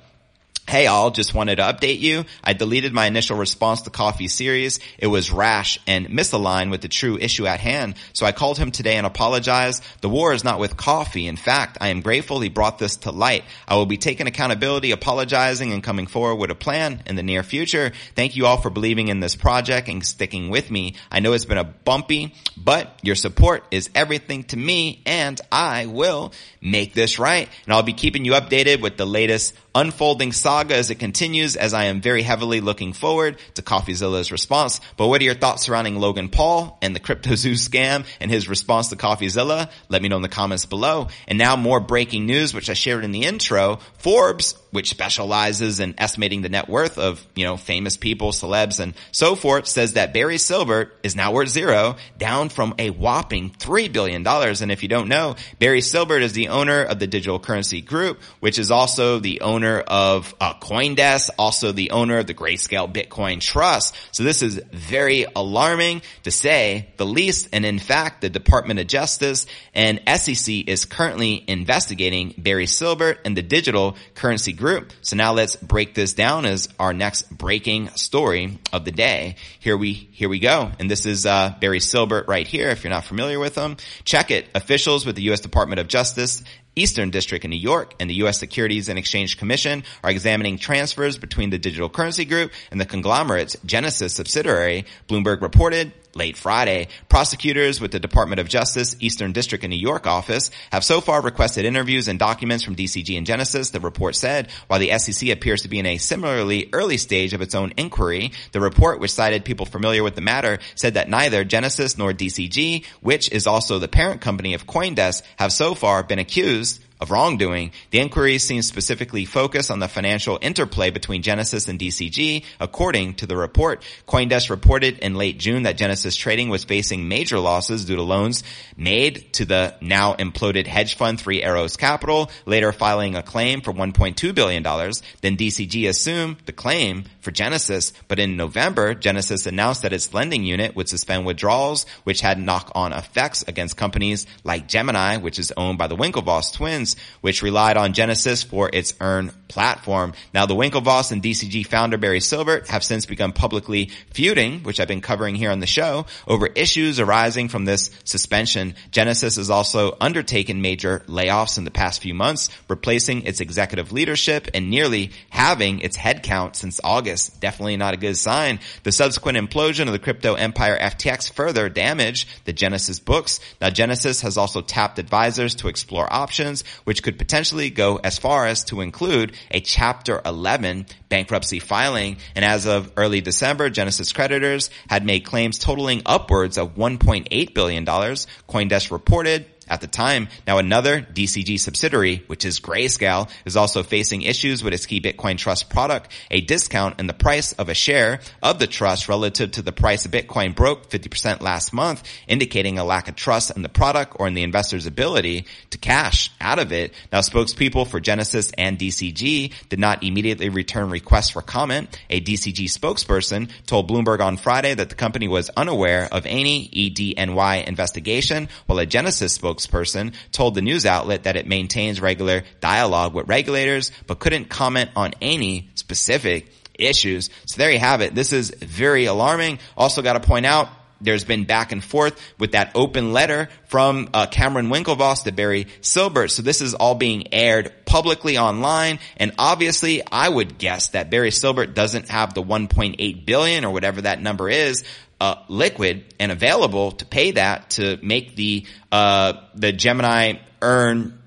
Hey 0.68 0.88
all, 0.88 1.12
just 1.12 1.32
wanted 1.32 1.56
to 1.56 1.62
update 1.62 2.00
you. 2.00 2.25
I 2.42 2.52
deleted 2.52 2.92
my 2.92 3.06
initial 3.06 3.37
response 3.37 3.82
to 3.82 3.90
Coffee 3.90 4.26
series. 4.26 4.80
It 4.99 5.06
was 5.06 5.30
rash 5.30 5.78
and 5.87 6.08
misaligned 6.08 6.73
with 6.73 6.80
the 6.80 6.88
true 6.88 7.16
issue 7.16 7.46
at 7.46 7.61
hand. 7.61 7.94
So 8.12 8.26
I 8.26 8.32
called 8.32 8.58
him 8.58 8.73
today 8.73 8.96
and 8.96 9.06
apologized. 9.06 9.85
The 10.00 10.08
war 10.08 10.32
is 10.32 10.42
not 10.42 10.58
with 10.58 10.76
Coffee. 10.76 11.28
In 11.28 11.37
fact, 11.37 11.78
I 11.80 11.90
am 11.90 12.00
grateful 12.00 12.40
he 12.40 12.49
brought 12.49 12.80
this 12.80 12.96
to 12.96 13.12
light. 13.12 13.44
I 13.68 13.76
will 13.76 13.87
be 13.87 13.96
taking 13.96 14.26
accountability, 14.26 14.90
apologizing, 14.90 15.73
and 15.73 15.85
coming 15.85 16.08
forward 16.08 16.40
with 16.40 16.50
a 16.50 16.56
plan 16.56 17.00
in 17.06 17.14
the 17.14 17.23
near 17.23 17.44
future. 17.44 17.92
Thank 18.16 18.35
you 18.35 18.46
all 18.46 18.61
for 18.61 18.68
believing 18.68 19.06
in 19.06 19.20
this 19.20 19.37
project 19.37 19.87
and 19.87 20.04
sticking 20.04 20.50
with 20.50 20.68
me. 20.68 20.96
I 21.12 21.20
know 21.20 21.32
it's 21.32 21.44
been 21.44 21.58
a 21.58 21.64
bumpy, 21.64 22.35
but 22.56 22.99
your 23.02 23.14
support 23.14 23.62
is 23.70 23.88
everything 23.94 24.42
to 24.44 24.56
me 24.56 25.00
and 25.06 25.40
I 25.52 25.87
will 25.87 26.32
make 26.61 26.92
this 26.92 27.20
right. 27.20 27.49
And 27.66 27.73
I'll 27.73 27.85
be 27.85 27.92
keeping 27.92 28.25
you 28.25 28.32
updated 28.32 28.82
with 28.82 28.96
the 28.96 29.06
latest 29.06 29.54
unfolding 29.76 30.32
saga 30.32 30.56
as 30.65 30.91
it 30.91 30.99
continues 30.99 31.57
as 31.57 31.75
I 31.75 31.85
am 31.85 32.01
very 32.01 32.23
heavily 32.23 32.61
looking 32.61 32.93
forward 32.93 33.39
to 33.55 33.63
CoffeeZilla's 33.63 34.33
response. 34.33 34.81
But 34.97 35.09
what 35.09 35.21
are 35.21 35.25
your 35.25 35.35
thoughts 35.35 35.65
surrounding 35.65 35.97
Logan 35.97 36.29
Paul 36.29 36.79
and 36.83 36.95
the 36.95 37.01
CryptoZoo 37.01 37.53
scam 37.53 38.05
and 38.21 38.31
his 38.31 38.49
response 38.49 38.89
to 38.89 38.97
CoffeeZilla? 38.97 39.71
Let 39.89 40.03
me 40.03 40.09
know 40.09 40.17
in 40.17 40.23
the 40.23 40.29
comments 40.29 40.67
below. 40.67 41.09
And 41.29 41.39
now 41.39 41.57
more 41.57 41.81
breaking 41.81 42.27
news, 42.27 42.55
which 42.55 42.71
I 42.71 42.75
shared 42.75 43.05
in 43.05 43.13
the 43.13 43.25
intro. 43.25 43.81
Forbes 43.99 44.55
which 44.76 44.90
specializes 44.90 45.80
in 45.80 45.95
estimating 45.97 46.42
the 46.42 46.50
net 46.50 46.68
worth 46.68 46.99
of, 46.99 47.26
you 47.35 47.45
know, 47.45 47.56
famous 47.56 47.97
people, 47.97 48.30
celebs, 48.30 48.78
and 48.78 48.92
so 49.11 49.35
forth, 49.35 49.66
says 49.66 49.95
that 49.95 50.12
Barry 50.12 50.37
Silbert 50.37 50.90
is 51.02 51.16
now 51.16 51.33
worth 51.33 51.49
zero, 51.49 51.97
down 52.18 52.50
from 52.50 52.75
a 52.78 52.90
whopping 52.90 53.49
$3 53.52 53.90
billion. 53.90 54.26
And 54.26 54.71
if 54.71 54.83
you 54.83 54.90
don't 54.90 55.09
know, 55.09 55.37
Barry 55.59 55.80
Silbert 55.80 56.21
is 56.21 56.35
the 56.35 56.49
owner 56.49 56.83
of 56.83 56.99
the 56.99 57.06
Digital 57.06 57.38
Currency 57.38 57.80
Group, 57.80 58.21
which 58.40 58.59
is 58.59 58.71
also 58.71 59.18
the 59.18 59.40
owner 59.40 59.80
of 59.80 60.35
uh, 60.42 60.52
Coindesk, 60.61 61.30
also 61.38 61.73
the 61.73 61.92
owner 61.92 62.18
of 62.18 62.26
the 62.26 62.35
Grayscale 62.35 62.92
Bitcoin 62.92 63.40
Trust. 63.40 63.95
So 64.12 64.25
this 64.25 64.42
is 64.42 64.61
very 64.73 65.25
alarming 65.35 66.02
to 66.25 66.30
say 66.30 66.90
the 66.99 67.06
least. 67.06 67.49
And 67.54 67.64
in 67.64 67.78
fact, 67.78 68.21
the 68.21 68.28
Department 68.28 68.78
of 68.78 68.88
Justice 68.88 69.47
and 69.73 70.02
SEC 70.06 70.68
is 70.68 70.85
currently 70.85 71.42
investigating 71.49 72.35
Barry 72.37 72.66
Silbert 72.66 73.21
and 73.25 73.35
the 73.35 73.42
Digital 73.42 73.97
Currency 74.14 74.52
Group. 74.52 74.65
So 75.02 75.16
now 75.16 75.32
let's 75.32 75.56
break 75.56 75.94
this 75.94 76.14
down 76.14 76.46
as 76.46 76.68
our 76.78 76.92
next 76.92 77.30
breaking 77.30 77.88
story 77.90 78.58
of 78.73 78.85
the 78.85 78.92
day. 78.92 79.37
Here 79.61 79.76
we, 79.76 79.92
here 79.92 80.28
we 80.28 80.38
go. 80.38 80.70
And 80.78 80.90
this 80.90 81.06
is, 81.06 81.26
uh, 81.26 81.54
Barry 81.61 81.80
Silbert 81.80 82.28
right 82.28 82.46
here. 82.46 82.68
If 82.68 82.85
you're 82.85 82.92
not 82.92 83.04
familiar 83.04 83.38
with 83.38 83.54
him, 83.54 83.76
check 84.04 84.30
it. 84.30 84.46
Officials 84.54 85.06
with 85.06 85.16
the 85.16 85.23
U.S. 85.23 85.40
Department 85.40 85.80
of 85.80 85.88
Justice 85.88 86.42
Eastern 86.76 87.11
District 87.11 87.44
in 87.44 87.50
New 87.50 87.56
York 87.56 87.94
and 87.99 88.08
the 88.08 88.14
U.S. 88.16 88.38
Securities 88.38 88.88
and 88.90 88.99
Exchange 88.99 89.38
Commission 89.38 89.82
are 90.04 90.11
examining 90.11 90.58
transfers 90.58 91.16
between 91.16 91.49
the 91.49 91.58
digital 91.58 91.88
currency 91.88 92.26
group 92.26 92.52
and 92.70 92.78
the 92.78 92.85
conglomerate's 92.85 93.56
Genesis 93.64 94.14
subsidiary, 94.14 94.85
Bloomberg 95.08 95.40
reported 95.40 95.92
late 96.16 96.37
Friday. 96.37 96.88
Prosecutors 97.08 97.80
with 97.80 97.92
the 97.92 98.00
Department 98.00 98.40
of 98.40 98.49
Justice 98.49 98.96
Eastern 99.00 99.32
District 99.32 99.62
in 99.62 99.70
New 99.70 99.76
York 99.76 100.06
office 100.06 100.50
have 100.73 100.85
so 100.85 101.00
far 101.00 101.20
requested 101.20 101.64
interviews 101.64 102.08
and 102.08 102.18
documents 102.18 102.64
from 102.64 102.76
DCG 102.76 103.16
and 103.16 103.26
Genesis, 103.26 103.70
the 103.70 103.80
report 103.80 104.16
said, 104.16 104.49
while 104.66 104.80
the 104.80 104.96
SEC 104.99 105.28
appears 105.28 105.62
to 105.62 105.68
be 105.68 105.78
in 105.78 105.87
a 105.87 105.99
similarly 105.99 106.68
early 106.73 106.96
stage 106.96 107.32
of 107.32 107.42
its 107.42 107.54
own 107.54 107.73
inquiry. 107.76 108.32
The 108.52 108.61
report, 108.61 109.00
which 109.00 109.12
cited 109.12 109.44
people 109.44 109.66
familiar 109.66 110.02
with 110.02 110.14
the 110.14 110.20
matter, 110.20 110.58
said 110.75 110.94
that 110.94 111.08
neither 111.08 111.44
Genesis 111.44 111.99
nor 111.99 112.12
DCG, 112.12 112.85
which 113.00 113.30
is 113.30 113.46
also 113.46 113.78
the 113.78 113.88
parent 113.88 114.20
company 114.20 114.54
of 114.54 114.66
Coindesk, 114.66 115.23
have 115.37 115.52
so 115.52 115.75
far 115.75 116.02
been 116.02 116.18
accused 116.18 116.82
of 117.00 117.11
wrongdoing. 117.11 117.73
The 117.91 118.00
inquiry 118.00 118.38
seems 118.38 118.67
specifically 118.67 119.25
focused 119.25 119.71
on 119.71 119.81
the 119.81 119.88
financial 119.88 120.38
interplay 120.41 120.91
between 120.91 121.23
Genesis 121.23 121.69
and 121.69 121.79
DCG, 121.79 122.45
according 122.61 123.15
to 123.15 123.26
the 123.26 123.37
report. 123.37 123.83
Coindesk 124.07 124.50
reported 124.50 124.99
in 124.99 125.15
late 125.15 125.38
June 125.38 125.65
that 125.65 125.76
Genesis 125.76 126.17
Trading 126.17 126.49
was 126.49 126.65
facing 126.65 127.09
major 127.09 127.38
losses 127.38 127.85
due 127.85 127.97
to 127.97 128.03
loans 128.03 128.45
made 128.76 129.33
to 129.35 129.45
the 129.45 129.75
now 129.81 130.15
imploded 130.15 130.67
hedge 130.67 130.97
fund 130.97 131.21
Three 131.21 131.43
Arrows 131.43 131.76
Capital, 131.76 132.31
later 132.45 132.73
filing 132.73 133.15
a 133.15 133.23
claim 133.23 133.61
for 133.61 133.73
$1.2 133.73 134.35
billion. 134.35 134.62
Then 134.62 135.37
DCG 135.37 135.88
assumed 135.88 136.37
the 136.47 136.53
claim 136.53 137.05
for 137.21 137.31
Genesis, 137.31 137.93
but 138.09 138.19
in 138.19 138.37
November, 138.37 138.95
Genesis 138.95 139.47
announced 139.47 139.83
that 139.83 139.93
its 139.93 140.15
lending 140.15 140.45
unit 140.45 140.76
would 140.76 140.88
suspend 140.88 141.26
withdrawals, 141.26 141.87
which 142.05 142.21
had 142.21 142.38
knock-on 142.38 142.93
effects 142.93 143.43
against 143.49 143.76
companies 143.76 144.26
like 144.45 144.69
Gemini, 144.69 145.17
which 145.17 145.38
is 145.38 145.53
owned 145.57 145.79
by 145.79 145.88
the 145.88 145.97
Winklevoss 145.97 146.53
twins, 146.53 146.86
which 147.23 147.43
relied 147.43 147.76
on 147.76 147.95
Genesis 147.95 148.45
for 148.45 148.71
its 148.73 148.95
Earn 149.00 149.33
platform. 149.49 150.12
Now 150.35 150.47
the 150.47 150.55
Winklevoss 150.55 151.12
and 151.12 151.23
DCG 151.23 151.66
founder 151.66 151.97
Barry 151.97 152.21
Silbert 152.21 152.69
have 152.69 152.85
since 152.85 153.07
begun 153.07 153.33
publicly 153.33 153.90
feuding, 154.12 154.61
which 154.61 154.81
I've 154.81 154.88
been 154.88 155.00
covering 155.00 155.35
here 155.35 155.50
on 155.50 155.61
the 155.61 155.66
show, 155.66 156.07
over 156.26 156.47
issues 156.47 157.00
arising 157.00 157.49
from 157.49 157.64
this 157.64 157.90
suspension. 158.05 158.75
Genesis 158.90 159.37
has 159.37 159.50
also 159.50 159.97
undertaken 160.00 160.62
major 160.62 161.00
layoffs 161.07 161.59
in 161.59 161.64
the 161.64 161.71
past 161.71 162.02
few 162.02 162.14
months, 162.14 162.50
replacing 162.69 163.23
its 163.23 163.40
executive 163.40 163.93
leadership 163.93 164.49
and 164.55 164.71
nearly 164.71 165.12
having 165.31 165.81
its 165.81 165.97
headcount 165.97 166.57
since 166.57 166.81
August. 166.83 167.40
Definitely 167.40 167.76
not 167.76 167.95
a 167.95 167.99
good 167.99 168.16
sign. 168.16 168.61
The 168.83 168.93
subsequent 168.93 169.38
implosion 169.38 169.87
of 169.87 169.93
the 169.93 169.99
crypto 169.99 170.35
empire 170.35 170.78
FTX 170.78 171.33
further 171.33 171.69
damaged 171.69 172.28
the 172.45 172.52
Genesis 172.52 173.00
books. 173.00 173.40
Now 173.61 173.71
Genesis 173.71 174.23
has 174.23 174.37
also 174.37 174.61
tapped 174.61 174.99
advisors 174.99 175.55
to 175.57 175.69
explore 175.69 176.12
options, 176.12 176.64
which 176.85 177.02
could 177.02 177.18
potentially 177.18 177.71
go 177.71 177.97
as 178.02 178.18
far 178.18 178.47
as 178.47 178.64
to 178.64 178.80
include 178.80 179.33
a 179.50 179.61
Chapter 179.61 180.21
11 180.25 180.87
bankruptcy 181.09 181.59
filing. 181.59 182.16
And 182.35 182.45
as 182.45 182.66
of 182.66 182.92
early 182.97 183.21
December, 183.21 183.71
Genesis 183.71 184.12
creditors 184.12 184.71
had 184.88 185.04
made 185.04 185.25
claims 185.25 185.59
totaling 185.59 186.02
upwards 186.06 186.59
of 186.59 186.75
$1.8 186.75 187.54
billion. 187.54 187.85
Coindesk 187.85 188.90
reported 188.90 189.47
at 189.68 189.80
the 189.80 189.87
time. 189.87 190.28
Now 190.46 190.58
another 190.58 191.00
DCG 191.00 191.58
subsidiary, 191.58 192.23
which 192.26 192.44
is 192.44 192.61
Grayscale, 192.61 193.28
is 193.44 193.56
also 193.56 193.82
facing 193.82 194.23
issues 194.23 194.62
with 194.62 194.73
its 194.73 194.87
key 194.87 195.00
Bitcoin 195.00 195.37
trust 195.37 195.70
product, 195.70 196.11
a 196.30 196.40
discount 196.40 197.00
in 197.00 197.06
the 197.06 197.14
price 197.14 197.52
of 197.52 197.68
a 197.68 197.75
share 197.75 198.20
of 198.42 198.58
the 198.58 198.66
trust 198.66 199.08
relative 199.08 199.52
to 199.52 199.62
the 199.62 199.73
price 199.73 200.04
of 200.04 200.12
Bitcoin 200.12 200.54
broke 200.54 200.88
50% 200.88 201.40
last 201.40 201.73
month, 201.73 202.02
indicating 202.28 202.78
a 202.78 202.85
lack 202.85 203.08
of 203.08 203.16
trust 203.16 203.50
in 203.56 203.62
the 203.62 203.68
product 203.68 204.16
or 204.18 204.28
in 204.28 204.35
the 204.35 204.42
investor's 204.42 204.87
ability 204.87 205.46
to 205.70 205.78
cash 205.78 206.30
out 206.40 206.58
of 206.58 206.73
it. 206.73 206.92
Now 207.12 207.20
spokespeople 207.20 207.88
for 207.88 208.00
Genesis 208.00 208.52
and 208.56 208.78
DCG 208.78 209.52
did 209.68 209.78
not 209.78 210.04
immediately 210.04 210.49
return 210.49 210.90
requests 210.90 211.30
for 211.30 211.42
comment. 211.42 211.99
A 212.11 212.20
DCG 212.20 212.66
spokesperson 212.66 213.50
told 213.66 213.90
Bloomberg 213.90 214.20
on 214.20 214.37
Friday 214.37 214.75
that 214.75 214.88
the 214.88 214.94
company 214.94 215.28
was 215.28 215.50
unaware 215.56 216.08
of 216.12 216.26
any 216.26 216.68
EDNY 216.68 217.66
investigation, 217.66 218.49
while 218.66 218.78
a 218.78 218.87
Genesis 218.87 219.37
spokesperson 219.37 219.56
spokesperson 219.57 220.15
told 220.33 220.55
the 220.55 220.63
news 220.63 220.87
outlet 220.87 221.25
that 221.25 221.37
it 221.37 221.47
maintains 221.47 222.01
regular 222.01 222.43
dialogue 222.61 223.15
with 223.15 223.29
regulators, 223.29 223.93
but 224.07 224.19
couldn't 224.19 224.49
comment 224.49 224.91
on 224.97 225.15
any 225.21 225.71
specific 225.75 226.51
issues. 226.79 227.31
So 227.47 227.59
there 227.59 227.71
you 227.71 227.79
have 227.79 228.01
it. 228.01 228.15
This 228.15 228.33
is 228.33 228.51
very 228.51 229.07
alarming. 229.07 229.59
Also 229.77 230.03
got 230.03 230.15
to 230.15 230.21
point 230.21 230.47
out, 230.47 230.69
there's 230.99 231.25
been 231.25 231.45
back 231.45 231.73
and 231.73 231.85
forth 231.85 232.19
with 232.39 232.53
that 232.53 232.71
open 232.75 233.13
letter 233.13 233.51
from 233.67 234.09
uh, 234.15 234.27
Cameron 234.27 234.69
Winklevoss 234.69 235.25
to 235.25 235.33
Barry 235.33 235.67
Silbert. 235.83 236.31
So 236.31 236.41
this 236.41 236.63
is 236.63 236.73
all 236.73 236.95
being 236.95 237.35
aired 237.35 237.71
publicly 237.85 238.39
online. 238.39 238.99
And 239.19 239.33
obviously, 239.39 240.03
I 240.11 240.27
would 240.27 240.57
guess 240.57 240.89
that 240.89 241.11
Barry 241.11 241.31
Silbert 241.31 241.75
doesn't 241.75 242.09
have 242.09 242.33
the 242.33 242.43
1.8 242.43 243.27
billion 243.27 243.67
or 243.67 243.73
whatever 243.73 244.01
that 244.03 244.23
number 244.23 244.49
is 244.49 244.85
uh, 245.20 245.37
liquid 245.49 246.04
and 246.18 246.30
available 246.30 246.92
to 246.92 247.04
pay 247.04 247.32
that 247.32 247.70
to 247.70 247.99
make 248.02 248.37
the 248.37 248.66
uh, 248.92 249.35
the 249.54 249.73
Gemini 249.73 250.35
earn 250.62 251.18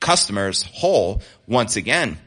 customers 0.00 0.62
whole 0.62 1.22
once 1.46 1.76
again. 1.76 2.18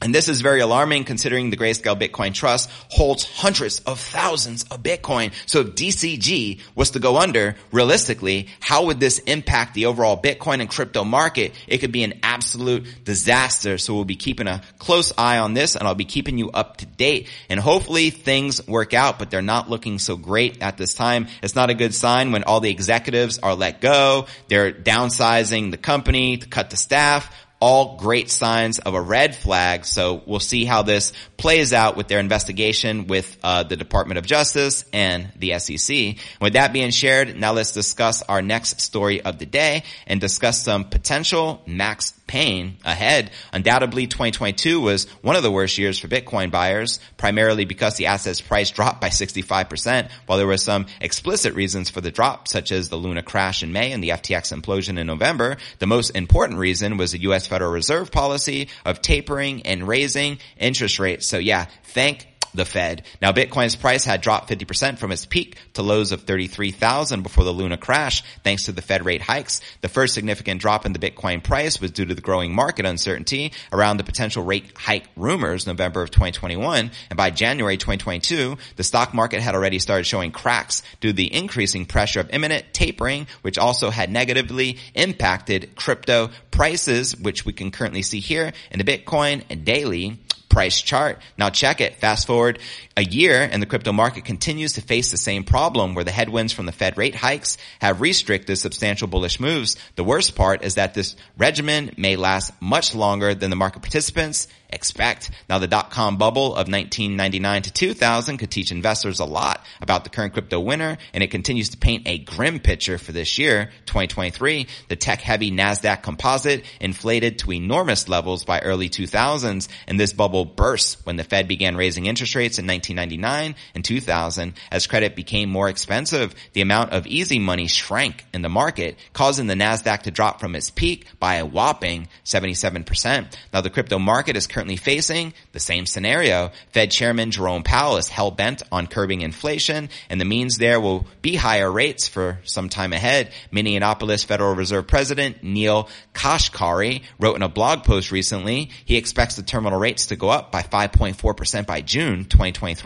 And 0.00 0.14
this 0.14 0.28
is 0.28 0.42
very 0.42 0.60
alarming 0.60 1.04
considering 1.04 1.50
the 1.50 1.56
Grayscale 1.56 2.00
Bitcoin 2.00 2.32
Trust 2.32 2.70
holds 2.88 3.24
hundreds 3.24 3.80
of 3.80 3.98
thousands 3.98 4.62
of 4.64 4.80
Bitcoin. 4.80 5.32
So 5.46 5.60
if 5.60 5.74
DCG 5.74 6.60
was 6.76 6.92
to 6.92 7.00
go 7.00 7.16
under, 7.16 7.56
realistically, 7.72 8.46
how 8.60 8.86
would 8.86 9.00
this 9.00 9.18
impact 9.18 9.74
the 9.74 9.86
overall 9.86 10.20
Bitcoin 10.20 10.60
and 10.60 10.70
crypto 10.70 11.02
market? 11.02 11.52
It 11.66 11.78
could 11.78 11.90
be 11.90 12.04
an 12.04 12.20
absolute 12.22 12.86
disaster. 13.04 13.76
So 13.76 13.92
we'll 13.92 14.04
be 14.04 14.14
keeping 14.14 14.46
a 14.46 14.62
close 14.78 15.12
eye 15.18 15.38
on 15.38 15.54
this 15.54 15.74
and 15.74 15.88
I'll 15.88 15.96
be 15.96 16.04
keeping 16.04 16.38
you 16.38 16.52
up 16.52 16.76
to 16.76 16.86
date. 16.86 17.28
And 17.48 17.58
hopefully 17.58 18.10
things 18.10 18.64
work 18.68 18.94
out, 18.94 19.18
but 19.18 19.32
they're 19.32 19.42
not 19.42 19.68
looking 19.68 19.98
so 19.98 20.16
great 20.16 20.62
at 20.62 20.76
this 20.76 20.94
time. 20.94 21.26
It's 21.42 21.56
not 21.56 21.70
a 21.70 21.74
good 21.74 21.92
sign 21.92 22.30
when 22.30 22.44
all 22.44 22.60
the 22.60 22.70
executives 22.70 23.40
are 23.40 23.56
let 23.56 23.80
go. 23.80 24.26
They're 24.46 24.72
downsizing 24.72 25.72
the 25.72 25.76
company 25.76 26.36
to 26.36 26.46
cut 26.46 26.70
the 26.70 26.76
staff 26.76 27.34
all 27.60 27.96
great 27.96 28.30
signs 28.30 28.78
of 28.78 28.94
a 28.94 29.00
red 29.00 29.34
flag. 29.34 29.84
So 29.84 30.22
we'll 30.26 30.40
see 30.40 30.64
how 30.64 30.82
this 30.82 31.12
plays 31.36 31.72
out 31.72 31.96
with 31.96 32.08
their 32.08 32.20
investigation 32.20 33.06
with 33.06 33.36
uh, 33.42 33.64
the 33.64 33.76
Department 33.76 34.18
of 34.18 34.26
Justice 34.26 34.84
and 34.92 35.32
the 35.36 35.58
SEC. 35.58 36.16
With 36.40 36.52
that 36.52 36.72
being 36.72 36.90
shared, 36.90 37.36
now 37.36 37.52
let's 37.52 37.72
discuss 37.72 38.22
our 38.22 38.42
next 38.42 38.80
story 38.80 39.20
of 39.20 39.38
the 39.38 39.46
day 39.46 39.82
and 40.06 40.20
discuss 40.20 40.62
some 40.62 40.84
potential 40.84 41.62
max 41.66 42.17
pain 42.28 42.76
ahead. 42.84 43.30
Undoubtedly, 43.52 44.06
2022 44.06 44.80
was 44.80 45.06
one 45.22 45.34
of 45.34 45.42
the 45.42 45.50
worst 45.50 45.78
years 45.78 45.98
for 45.98 46.06
Bitcoin 46.06 46.50
buyers, 46.50 47.00
primarily 47.16 47.64
because 47.64 47.96
the 47.96 48.06
asset's 48.06 48.40
price 48.40 48.70
dropped 48.70 49.00
by 49.00 49.08
65%, 49.08 50.10
while 50.26 50.38
there 50.38 50.46
were 50.46 50.56
some 50.56 50.86
explicit 51.00 51.54
reasons 51.54 51.90
for 51.90 52.00
the 52.00 52.12
drop, 52.12 52.46
such 52.46 52.70
as 52.70 52.88
the 52.88 52.96
Luna 52.96 53.22
crash 53.22 53.62
in 53.62 53.72
May 53.72 53.92
and 53.92 54.04
the 54.04 54.10
FTX 54.10 54.56
implosion 54.56 54.98
in 54.98 55.06
November. 55.06 55.56
The 55.80 55.86
most 55.86 56.10
important 56.10 56.60
reason 56.60 56.96
was 56.96 57.12
the 57.12 57.22
U.S. 57.22 57.46
Federal 57.48 57.72
Reserve 57.72 58.12
policy 58.12 58.68
of 58.84 59.02
tapering 59.02 59.62
and 59.62 59.88
raising 59.88 60.38
interest 60.58 60.98
rates. 60.98 61.26
So 61.26 61.38
yeah, 61.38 61.66
thank 61.82 62.26
the 62.58 62.64
Fed. 62.64 63.04
Now 63.22 63.32
Bitcoin's 63.32 63.76
price 63.76 64.04
had 64.04 64.20
dropped 64.20 64.50
50% 64.50 64.98
from 64.98 65.12
its 65.12 65.24
peak 65.24 65.56
to 65.74 65.82
lows 65.82 66.12
of 66.12 66.22
33,000 66.22 67.22
before 67.22 67.44
the 67.44 67.52
Luna 67.52 67.78
crash 67.78 68.22
thanks 68.44 68.64
to 68.64 68.72
the 68.72 68.82
Fed 68.82 69.04
rate 69.04 69.22
hikes. 69.22 69.62
The 69.80 69.88
first 69.88 70.14
significant 70.14 70.60
drop 70.60 70.84
in 70.84 70.92
the 70.92 70.98
Bitcoin 70.98 71.42
price 71.42 71.80
was 71.80 71.92
due 71.92 72.04
to 72.04 72.14
the 72.14 72.20
growing 72.20 72.54
market 72.54 72.84
uncertainty 72.84 73.52
around 73.72 73.96
the 73.96 74.04
potential 74.04 74.44
rate 74.44 74.72
hike 74.76 75.06
rumors 75.16 75.66
November 75.66 76.02
of 76.02 76.10
2021 76.10 76.90
and 77.10 77.16
by 77.16 77.30
January 77.30 77.76
2022 77.76 78.58
the 78.76 78.84
stock 78.84 79.14
market 79.14 79.40
had 79.40 79.54
already 79.54 79.78
started 79.78 80.04
showing 80.04 80.30
cracks 80.30 80.82
due 81.00 81.10
to 81.10 81.16
the 81.16 81.32
increasing 81.32 81.86
pressure 81.86 82.20
of 82.20 82.30
imminent 82.30 82.64
tapering 82.72 83.26
which 83.42 83.58
also 83.58 83.90
had 83.90 84.10
negatively 84.10 84.78
impacted 84.94 85.74
crypto 85.76 86.30
prices 86.50 87.16
which 87.16 87.44
we 87.44 87.52
can 87.52 87.70
currently 87.70 88.02
see 88.02 88.20
here 88.20 88.52
in 88.70 88.78
the 88.78 88.84
Bitcoin 88.84 89.64
daily 89.64 90.18
price 90.58 90.80
chart. 90.80 91.20
Now 91.36 91.50
check 91.50 91.80
it. 91.80 91.94
Fast 91.94 92.26
forward 92.26 92.58
a 92.98 93.02
year 93.02 93.48
and 93.48 93.62
the 93.62 93.66
crypto 93.66 93.92
market 93.92 94.24
continues 94.24 94.72
to 94.72 94.80
face 94.80 95.12
the 95.12 95.16
same 95.16 95.44
problem 95.44 95.94
where 95.94 96.02
the 96.02 96.10
headwinds 96.10 96.52
from 96.52 96.66
the 96.66 96.72
Fed 96.72 96.98
rate 96.98 97.14
hikes 97.14 97.56
have 97.80 98.00
restricted 98.00 98.58
substantial 98.58 99.06
bullish 99.06 99.38
moves. 99.38 99.76
The 99.94 100.02
worst 100.02 100.34
part 100.34 100.64
is 100.64 100.74
that 100.74 100.94
this 100.94 101.14
regimen 101.36 101.94
may 101.96 102.16
last 102.16 102.52
much 102.60 102.96
longer 102.96 103.36
than 103.36 103.50
the 103.50 103.56
market 103.56 103.82
participants 103.82 104.48
expect. 104.70 105.30
Now 105.48 105.58
the 105.58 105.66
dot-com 105.66 106.18
bubble 106.18 106.48
of 106.48 106.68
1999 106.68 107.62
to 107.62 107.72
2000 107.72 108.36
could 108.38 108.50
teach 108.50 108.70
investors 108.70 109.20
a 109.20 109.24
lot 109.24 109.64
about 109.80 110.04
the 110.04 110.10
current 110.10 110.32
crypto 110.32 110.60
winter 110.60 110.98
and 111.14 111.22
it 111.22 111.30
continues 111.30 111.70
to 111.70 111.78
paint 111.78 112.06
a 112.06 112.18
grim 112.18 112.58
picture 112.58 112.98
for 112.98 113.12
this 113.12 113.38
year, 113.38 113.70
2023. 113.86 114.66
The 114.88 114.96
tech-heavy 114.96 115.52
NASDAQ 115.52 116.02
composite 116.02 116.64
inflated 116.80 117.38
to 117.40 117.52
enormous 117.52 118.08
levels 118.08 118.44
by 118.44 118.60
early 118.60 118.90
2000s 118.90 119.68
and 119.86 119.98
this 119.98 120.12
bubble 120.12 120.44
burst 120.44 121.06
when 121.06 121.16
the 121.16 121.24
Fed 121.24 121.48
began 121.48 121.76
raising 121.76 122.06
interest 122.06 122.34
rates 122.34 122.58
in 122.58 122.66
1999 122.94 123.54
and 123.74 123.84
2000 123.84 124.54
as 124.70 124.86
credit 124.86 125.16
became 125.16 125.48
more 125.48 125.68
expensive. 125.68 126.34
The 126.52 126.60
amount 126.60 126.92
of 126.92 127.06
easy 127.06 127.38
money 127.38 127.66
shrank 127.66 128.24
in 128.32 128.42
the 128.42 128.48
market, 128.48 128.96
causing 129.12 129.46
the 129.46 129.54
NASDAQ 129.54 130.02
to 130.02 130.10
drop 130.10 130.40
from 130.40 130.54
its 130.54 130.70
peak 130.70 131.06
by 131.18 131.36
a 131.36 131.46
whopping 131.46 132.08
77%. 132.24 133.34
Now 133.52 133.60
the 133.60 133.70
crypto 133.70 133.98
market 133.98 134.36
is 134.36 134.46
currently 134.46 134.76
facing 134.76 135.32
the 135.52 135.60
same 135.60 135.86
scenario. 135.86 136.50
Fed 136.72 136.90
Chairman 136.90 137.30
Jerome 137.30 137.62
Powell 137.62 137.96
is 137.96 138.08
hell 138.08 138.30
bent 138.30 138.62
on 138.70 138.86
curbing 138.86 139.20
inflation 139.20 139.88
and 140.10 140.20
the 140.20 140.24
means 140.24 140.58
there 140.58 140.80
will 140.80 141.06
be 141.22 141.34
higher 141.36 141.70
rates 141.70 142.08
for 142.08 142.38
some 142.44 142.68
time 142.68 142.92
ahead. 142.92 143.32
Minneapolis 143.50 144.24
Federal 144.24 144.54
Reserve 144.54 144.86
President 144.86 145.42
Neel 145.42 145.88
Kashkari 146.14 147.02
wrote 147.18 147.36
in 147.36 147.42
a 147.42 147.48
blog 147.48 147.84
post 147.84 148.10
recently, 148.12 148.70
he 148.84 148.96
expects 148.96 149.36
the 149.36 149.42
terminal 149.42 149.78
rates 149.78 150.06
to 150.06 150.16
go 150.16 150.28
up 150.28 150.52
by 150.52 150.62
5.4% 150.62 151.66
by 151.66 151.80
June 151.80 152.24
2023. 152.24 152.77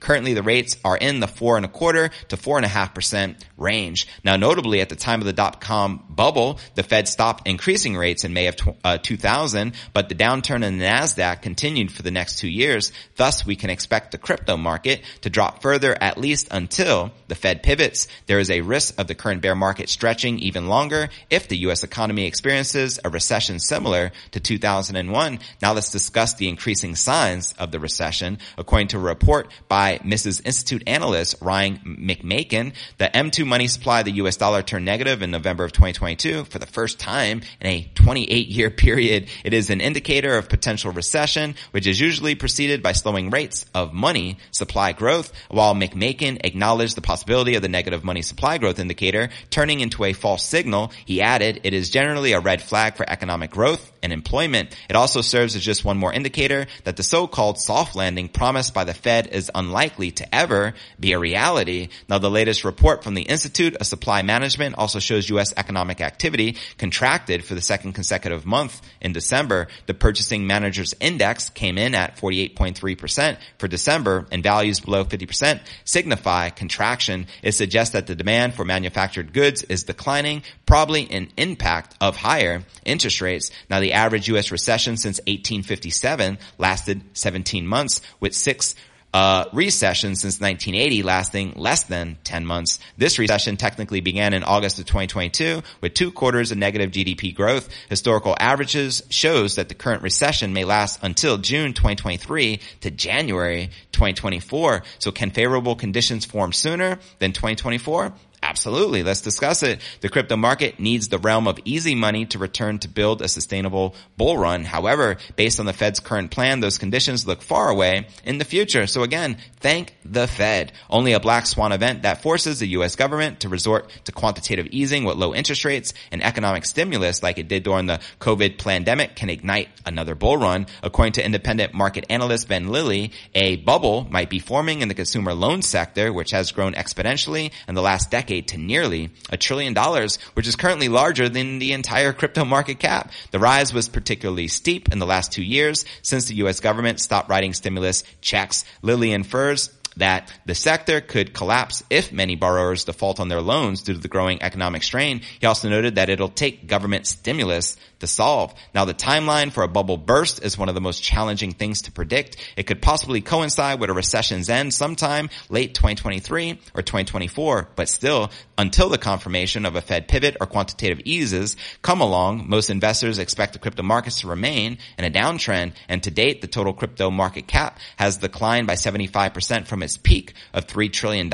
Currently 0.00 0.34
the 0.34 0.42
rates 0.42 0.76
are 0.84 0.96
in 0.96 1.20
the 1.20 1.28
four 1.28 1.56
and 1.56 1.66
a 1.66 1.68
quarter 1.68 2.10
to 2.28 2.36
four 2.36 2.56
and 2.56 2.64
a 2.64 2.68
half 2.68 2.94
percent 2.94 3.44
range. 3.56 4.06
Now 4.24 4.36
notably 4.36 4.80
at 4.80 4.88
the 4.88 4.96
time 4.96 5.20
of 5.20 5.26
the 5.26 5.32
dot 5.32 5.60
com 5.60 6.04
bubble, 6.08 6.58
the 6.74 6.82
Fed 6.82 7.08
stopped 7.08 7.46
increasing 7.46 7.96
rates 7.96 8.24
in 8.24 8.32
May 8.32 8.46
of 8.46 8.56
uh, 8.84 8.98
2000, 8.98 9.74
but 9.92 10.08
the 10.08 10.14
downturn 10.14 10.64
in 10.64 10.78
the 10.78 10.84
NASDAQ 10.84 11.42
continued 11.42 11.92
for 11.92 12.02
the 12.02 12.10
next 12.10 12.38
two 12.38 12.48
years. 12.48 12.92
Thus 13.16 13.44
we 13.44 13.56
can 13.56 13.70
expect 13.70 14.12
the 14.12 14.18
crypto 14.18 14.56
market 14.56 15.02
to 15.22 15.30
drop 15.30 15.62
further 15.62 15.96
at 16.00 16.18
least 16.18 16.48
until 16.50 17.12
the 17.28 17.34
Fed 17.34 17.62
pivots. 17.62 18.08
There 18.26 18.38
is 18.38 18.50
a 18.50 18.62
risk 18.62 18.98
of 18.98 19.06
the 19.06 19.14
current 19.14 19.42
bear 19.42 19.54
market 19.54 19.88
stretching 19.88 20.38
even 20.38 20.68
longer 20.68 21.08
if 21.30 21.48
the 21.48 21.58
U.S. 21.58 21.84
economy 21.84 22.26
experiences 22.26 22.98
a 23.04 23.10
recession 23.10 23.58
similar 23.58 24.12
to 24.30 24.40
2001. 24.40 25.38
Now 25.60 25.72
let's 25.72 25.90
discuss 25.90 26.34
the 26.34 26.48
increasing 26.48 26.94
signs 26.94 27.52
of 27.58 27.70
the 27.70 27.80
recession. 27.80 28.38
According 28.56 28.88
to 28.88 28.96
a 28.96 29.00
report 29.00 29.35
by 29.68 30.00
Mises 30.04 30.40
Institute 30.40 30.82
analyst 30.86 31.36
Ryan 31.40 31.78
McMaken, 31.84 32.72
the 32.98 33.06
M2 33.06 33.46
money 33.46 33.68
supply 33.68 34.02
the 34.02 34.12
US 34.12 34.36
dollar 34.36 34.62
turned 34.62 34.84
negative 34.84 35.22
in 35.22 35.30
November 35.30 35.64
of 35.64 35.72
2022 35.72 36.44
for 36.44 36.58
the 36.58 36.66
first 36.66 36.98
time 36.98 37.42
in 37.60 37.66
a 37.66 37.90
28 37.94 38.48
year 38.48 38.70
period. 38.86 39.28
It 39.44 39.52
is 39.52 39.70
an 39.70 39.80
indicator 39.80 40.36
of 40.36 40.48
potential 40.48 40.92
recession, 40.92 41.54
which 41.70 41.86
is 41.86 42.00
usually 42.00 42.34
preceded 42.34 42.82
by 42.82 42.92
slowing 42.92 43.30
rates 43.30 43.66
of 43.74 43.92
money 43.92 44.38
supply 44.50 44.92
growth. 44.92 45.32
While 45.50 45.74
McMaken 45.74 46.40
acknowledged 46.44 46.96
the 46.96 47.02
possibility 47.02 47.54
of 47.54 47.62
the 47.62 47.68
negative 47.68 48.04
money 48.04 48.22
supply 48.22 48.58
growth 48.58 48.78
indicator 48.78 49.30
turning 49.50 49.80
into 49.80 50.04
a 50.04 50.12
false 50.12 50.44
signal, 50.44 50.92
he 51.04 51.22
added, 51.22 51.60
it 51.64 51.74
is 51.74 51.90
generally 51.90 52.32
a 52.32 52.40
red 52.40 52.62
flag 52.62 52.96
for 52.96 53.08
economic 53.08 53.50
growth 53.50 53.92
and 54.02 54.12
employment. 54.12 54.76
It 54.88 54.96
also 54.96 55.20
serves 55.20 55.56
as 55.56 55.64
just 55.64 55.84
one 55.84 55.98
more 55.98 56.12
indicator 56.12 56.66
that 56.84 56.96
the 56.96 57.02
so-called 57.02 57.58
soft 57.58 57.96
landing 57.96 58.28
promised 58.28 58.72
by 58.72 58.84
the 58.84 58.94
Fed 58.94 59.25
is 59.32 59.50
unlikely 59.54 60.10
to 60.12 60.34
ever 60.34 60.74
be 60.98 61.12
a 61.12 61.18
reality. 61.18 61.88
Now 62.08 62.18
the 62.18 62.30
latest 62.30 62.64
report 62.64 63.04
from 63.04 63.14
the 63.14 63.22
Institute 63.22 63.76
of 63.76 63.86
Supply 63.86 64.22
Management 64.22 64.76
also 64.76 64.98
shows 64.98 65.28
U.S. 65.30 65.52
economic 65.56 66.00
activity 66.00 66.56
contracted 66.78 67.44
for 67.44 67.54
the 67.54 67.60
second 67.60 67.92
consecutive 67.92 68.46
month 68.46 68.80
in 69.00 69.12
December. 69.12 69.68
The 69.86 69.94
purchasing 69.94 70.46
managers 70.46 70.94
index 71.00 71.50
came 71.50 71.78
in 71.78 71.94
at 71.94 72.16
48.3% 72.16 73.36
for 73.58 73.68
December 73.68 74.26
and 74.30 74.42
values 74.42 74.80
below 74.80 75.04
50% 75.04 75.60
signify 75.84 76.50
contraction. 76.50 77.26
It 77.42 77.52
suggests 77.52 77.92
that 77.92 78.06
the 78.06 78.14
demand 78.14 78.54
for 78.54 78.64
manufactured 78.64 79.32
goods 79.32 79.62
is 79.62 79.84
declining, 79.84 80.42
probably 80.66 81.10
an 81.10 81.30
impact 81.36 81.94
of 82.00 82.16
higher 82.16 82.64
interest 82.84 83.20
rates. 83.20 83.50
Now 83.70 83.80
the 83.80 83.92
average 83.92 84.28
U.S. 84.28 84.50
recession 84.50 84.96
since 84.96 85.18
1857 85.20 86.38
lasted 86.58 87.02
17 87.14 87.66
months 87.66 88.00
with 88.20 88.34
six 88.34 88.74
uh, 89.16 89.46
recession 89.54 90.14
since 90.14 90.40
1980 90.42 91.02
lasting 91.02 91.54
less 91.56 91.84
than 91.84 92.18
10 92.24 92.44
months. 92.44 92.78
This 92.98 93.18
recession 93.18 93.56
technically 93.56 94.02
began 94.02 94.34
in 94.34 94.42
August 94.42 94.78
of 94.78 94.84
2022 94.84 95.62
with 95.80 95.94
two 95.94 96.12
quarters 96.12 96.52
of 96.52 96.58
negative 96.58 96.90
GDP 96.90 97.34
growth. 97.34 97.70
Historical 97.88 98.36
averages 98.38 99.02
shows 99.08 99.54
that 99.54 99.70
the 99.70 99.74
current 99.74 100.02
recession 100.02 100.52
may 100.52 100.66
last 100.66 101.02
until 101.02 101.38
June 101.38 101.72
2023 101.72 102.60
to 102.82 102.90
January 102.90 103.70
2024. 103.92 104.82
So 104.98 105.12
can 105.12 105.30
favorable 105.30 105.76
conditions 105.76 106.26
form 106.26 106.52
sooner 106.52 106.98
than 107.18 107.32
2024? 107.32 108.12
Absolutely. 108.48 109.02
Let's 109.02 109.22
discuss 109.22 109.64
it. 109.64 109.80
The 110.02 110.08
crypto 110.08 110.36
market 110.36 110.78
needs 110.78 111.08
the 111.08 111.18
realm 111.18 111.48
of 111.48 111.58
easy 111.64 111.96
money 111.96 112.26
to 112.26 112.38
return 112.38 112.78
to 112.78 112.88
build 112.88 113.20
a 113.20 113.26
sustainable 113.26 113.96
bull 114.16 114.38
run. 114.38 114.64
However, 114.64 115.16
based 115.34 115.58
on 115.58 115.66
the 115.66 115.72
Fed's 115.72 115.98
current 115.98 116.30
plan, 116.30 116.60
those 116.60 116.78
conditions 116.78 117.26
look 117.26 117.42
far 117.42 117.68
away 117.70 118.06
in 118.24 118.38
the 118.38 118.44
future. 118.44 118.86
So 118.86 119.02
again, 119.02 119.38
thank 119.58 119.96
the 120.04 120.28
Fed. 120.28 120.70
Only 120.88 121.12
a 121.12 121.18
black 121.18 121.46
swan 121.46 121.72
event 121.72 122.02
that 122.02 122.22
forces 122.22 122.60
the 122.60 122.68
U.S. 122.68 122.94
government 122.94 123.40
to 123.40 123.48
resort 123.48 123.90
to 124.04 124.12
quantitative 124.12 124.68
easing 124.70 125.02
with 125.02 125.16
low 125.16 125.34
interest 125.34 125.64
rates 125.64 125.92
and 126.12 126.22
economic 126.22 126.66
stimulus 126.66 127.24
like 127.24 127.38
it 127.38 127.48
did 127.48 127.64
during 127.64 127.86
the 127.86 128.00
COVID 128.20 128.62
pandemic 128.62 129.16
can 129.16 129.28
ignite 129.28 129.70
another 129.84 130.14
bull 130.14 130.36
run. 130.36 130.66
According 130.84 131.14
to 131.14 131.24
independent 131.24 131.74
market 131.74 132.06
analyst 132.10 132.48
Ben 132.48 132.68
Lilly, 132.68 133.10
a 133.34 133.56
bubble 133.56 134.06
might 134.08 134.30
be 134.30 134.38
forming 134.38 134.82
in 134.82 134.88
the 134.88 134.94
consumer 134.94 135.34
loan 135.34 135.62
sector, 135.62 136.12
which 136.12 136.30
has 136.30 136.52
grown 136.52 136.74
exponentially 136.74 137.50
in 137.66 137.74
the 137.74 137.82
last 137.82 138.12
decade 138.12 138.35
decade 138.36 138.48
to 138.48 138.58
nearly 138.58 139.10
a 139.30 139.36
trillion 139.36 139.74
dollars, 139.74 140.18
which 140.34 140.46
is 140.46 140.56
currently 140.56 140.88
larger 140.88 141.28
than 141.28 141.58
the 141.58 141.72
entire 141.72 142.12
crypto 142.12 142.44
market 142.44 142.78
cap. 142.78 143.10
The 143.30 143.38
rise 143.38 143.72
was 143.72 143.88
particularly 143.88 144.48
steep 144.48 144.92
in 144.92 144.98
the 144.98 145.06
last 145.06 145.32
two 145.32 145.42
years 145.42 145.84
since 146.02 146.26
the 146.26 146.36
U.S. 146.36 146.60
government 146.60 147.00
stopped 147.00 147.30
writing 147.30 147.54
stimulus 147.54 148.04
checks. 148.20 148.64
Lilly 148.82 149.12
infers 149.12 149.70
that 149.96 150.32
the 150.44 150.54
sector 150.54 151.00
could 151.00 151.32
collapse 151.32 151.82
if 151.90 152.12
many 152.12 152.36
borrowers 152.36 152.84
default 152.84 153.20
on 153.20 153.28
their 153.28 153.40
loans 153.40 153.82
due 153.82 153.94
to 153.94 153.98
the 153.98 154.08
growing 154.08 154.42
economic 154.42 154.82
strain. 154.82 155.22
He 155.40 155.46
also 155.46 155.68
noted 155.68 155.96
that 155.96 156.08
it'll 156.08 156.28
take 156.28 156.66
government 156.66 157.06
stimulus 157.06 157.76
to 158.00 158.06
solve. 158.06 158.54
Now 158.74 158.84
the 158.84 158.94
timeline 158.94 159.52
for 159.52 159.62
a 159.62 159.68
bubble 159.68 159.96
burst 159.96 160.44
is 160.44 160.58
one 160.58 160.68
of 160.68 160.74
the 160.74 160.80
most 160.80 161.02
challenging 161.02 161.52
things 161.52 161.82
to 161.82 161.92
predict. 161.92 162.36
It 162.56 162.64
could 162.64 162.82
possibly 162.82 163.20
coincide 163.20 163.80
with 163.80 163.90
a 163.90 163.94
recession's 163.94 164.50
end 164.50 164.74
sometime 164.74 165.30
late 165.48 165.74
2023 165.74 166.60
or 166.74 166.82
2024, 166.82 167.68
but 167.74 167.88
still, 167.88 168.30
until 168.58 168.88
the 168.88 168.98
confirmation 168.98 169.64
of 169.64 169.76
a 169.76 169.80
Fed 169.80 170.08
pivot 170.08 170.36
or 170.40 170.46
quantitative 170.46 171.00
eases 171.04 171.56
come 171.82 172.00
along, 172.00 172.48
most 172.48 172.70
investors 172.70 173.18
expect 173.18 173.54
the 173.54 173.58
crypto 173.58 173.82
markets 173.82 174.20
to 174.20 174.28
remain 174.28 174.78
in 174.98 175.04
a 175.04 175.10
downtrend 175.10 175.72
and 175.88 176.02
to 176.02 176.10
date 176.10 176.40
the 176.40 176.46
total 176.46 176.72
crypto 176.72 177.10
market 177.10 177.46
cap 177.46 177.78
has 177.96 178.18
declined 178.18 178.66
by 178.66 178.74
75% 178.74 179.66
from 179.66 179.82
peak 179.94 180.32
of 180.54 180.66
$3 180.66 180.90
trillion. 180.90 181.30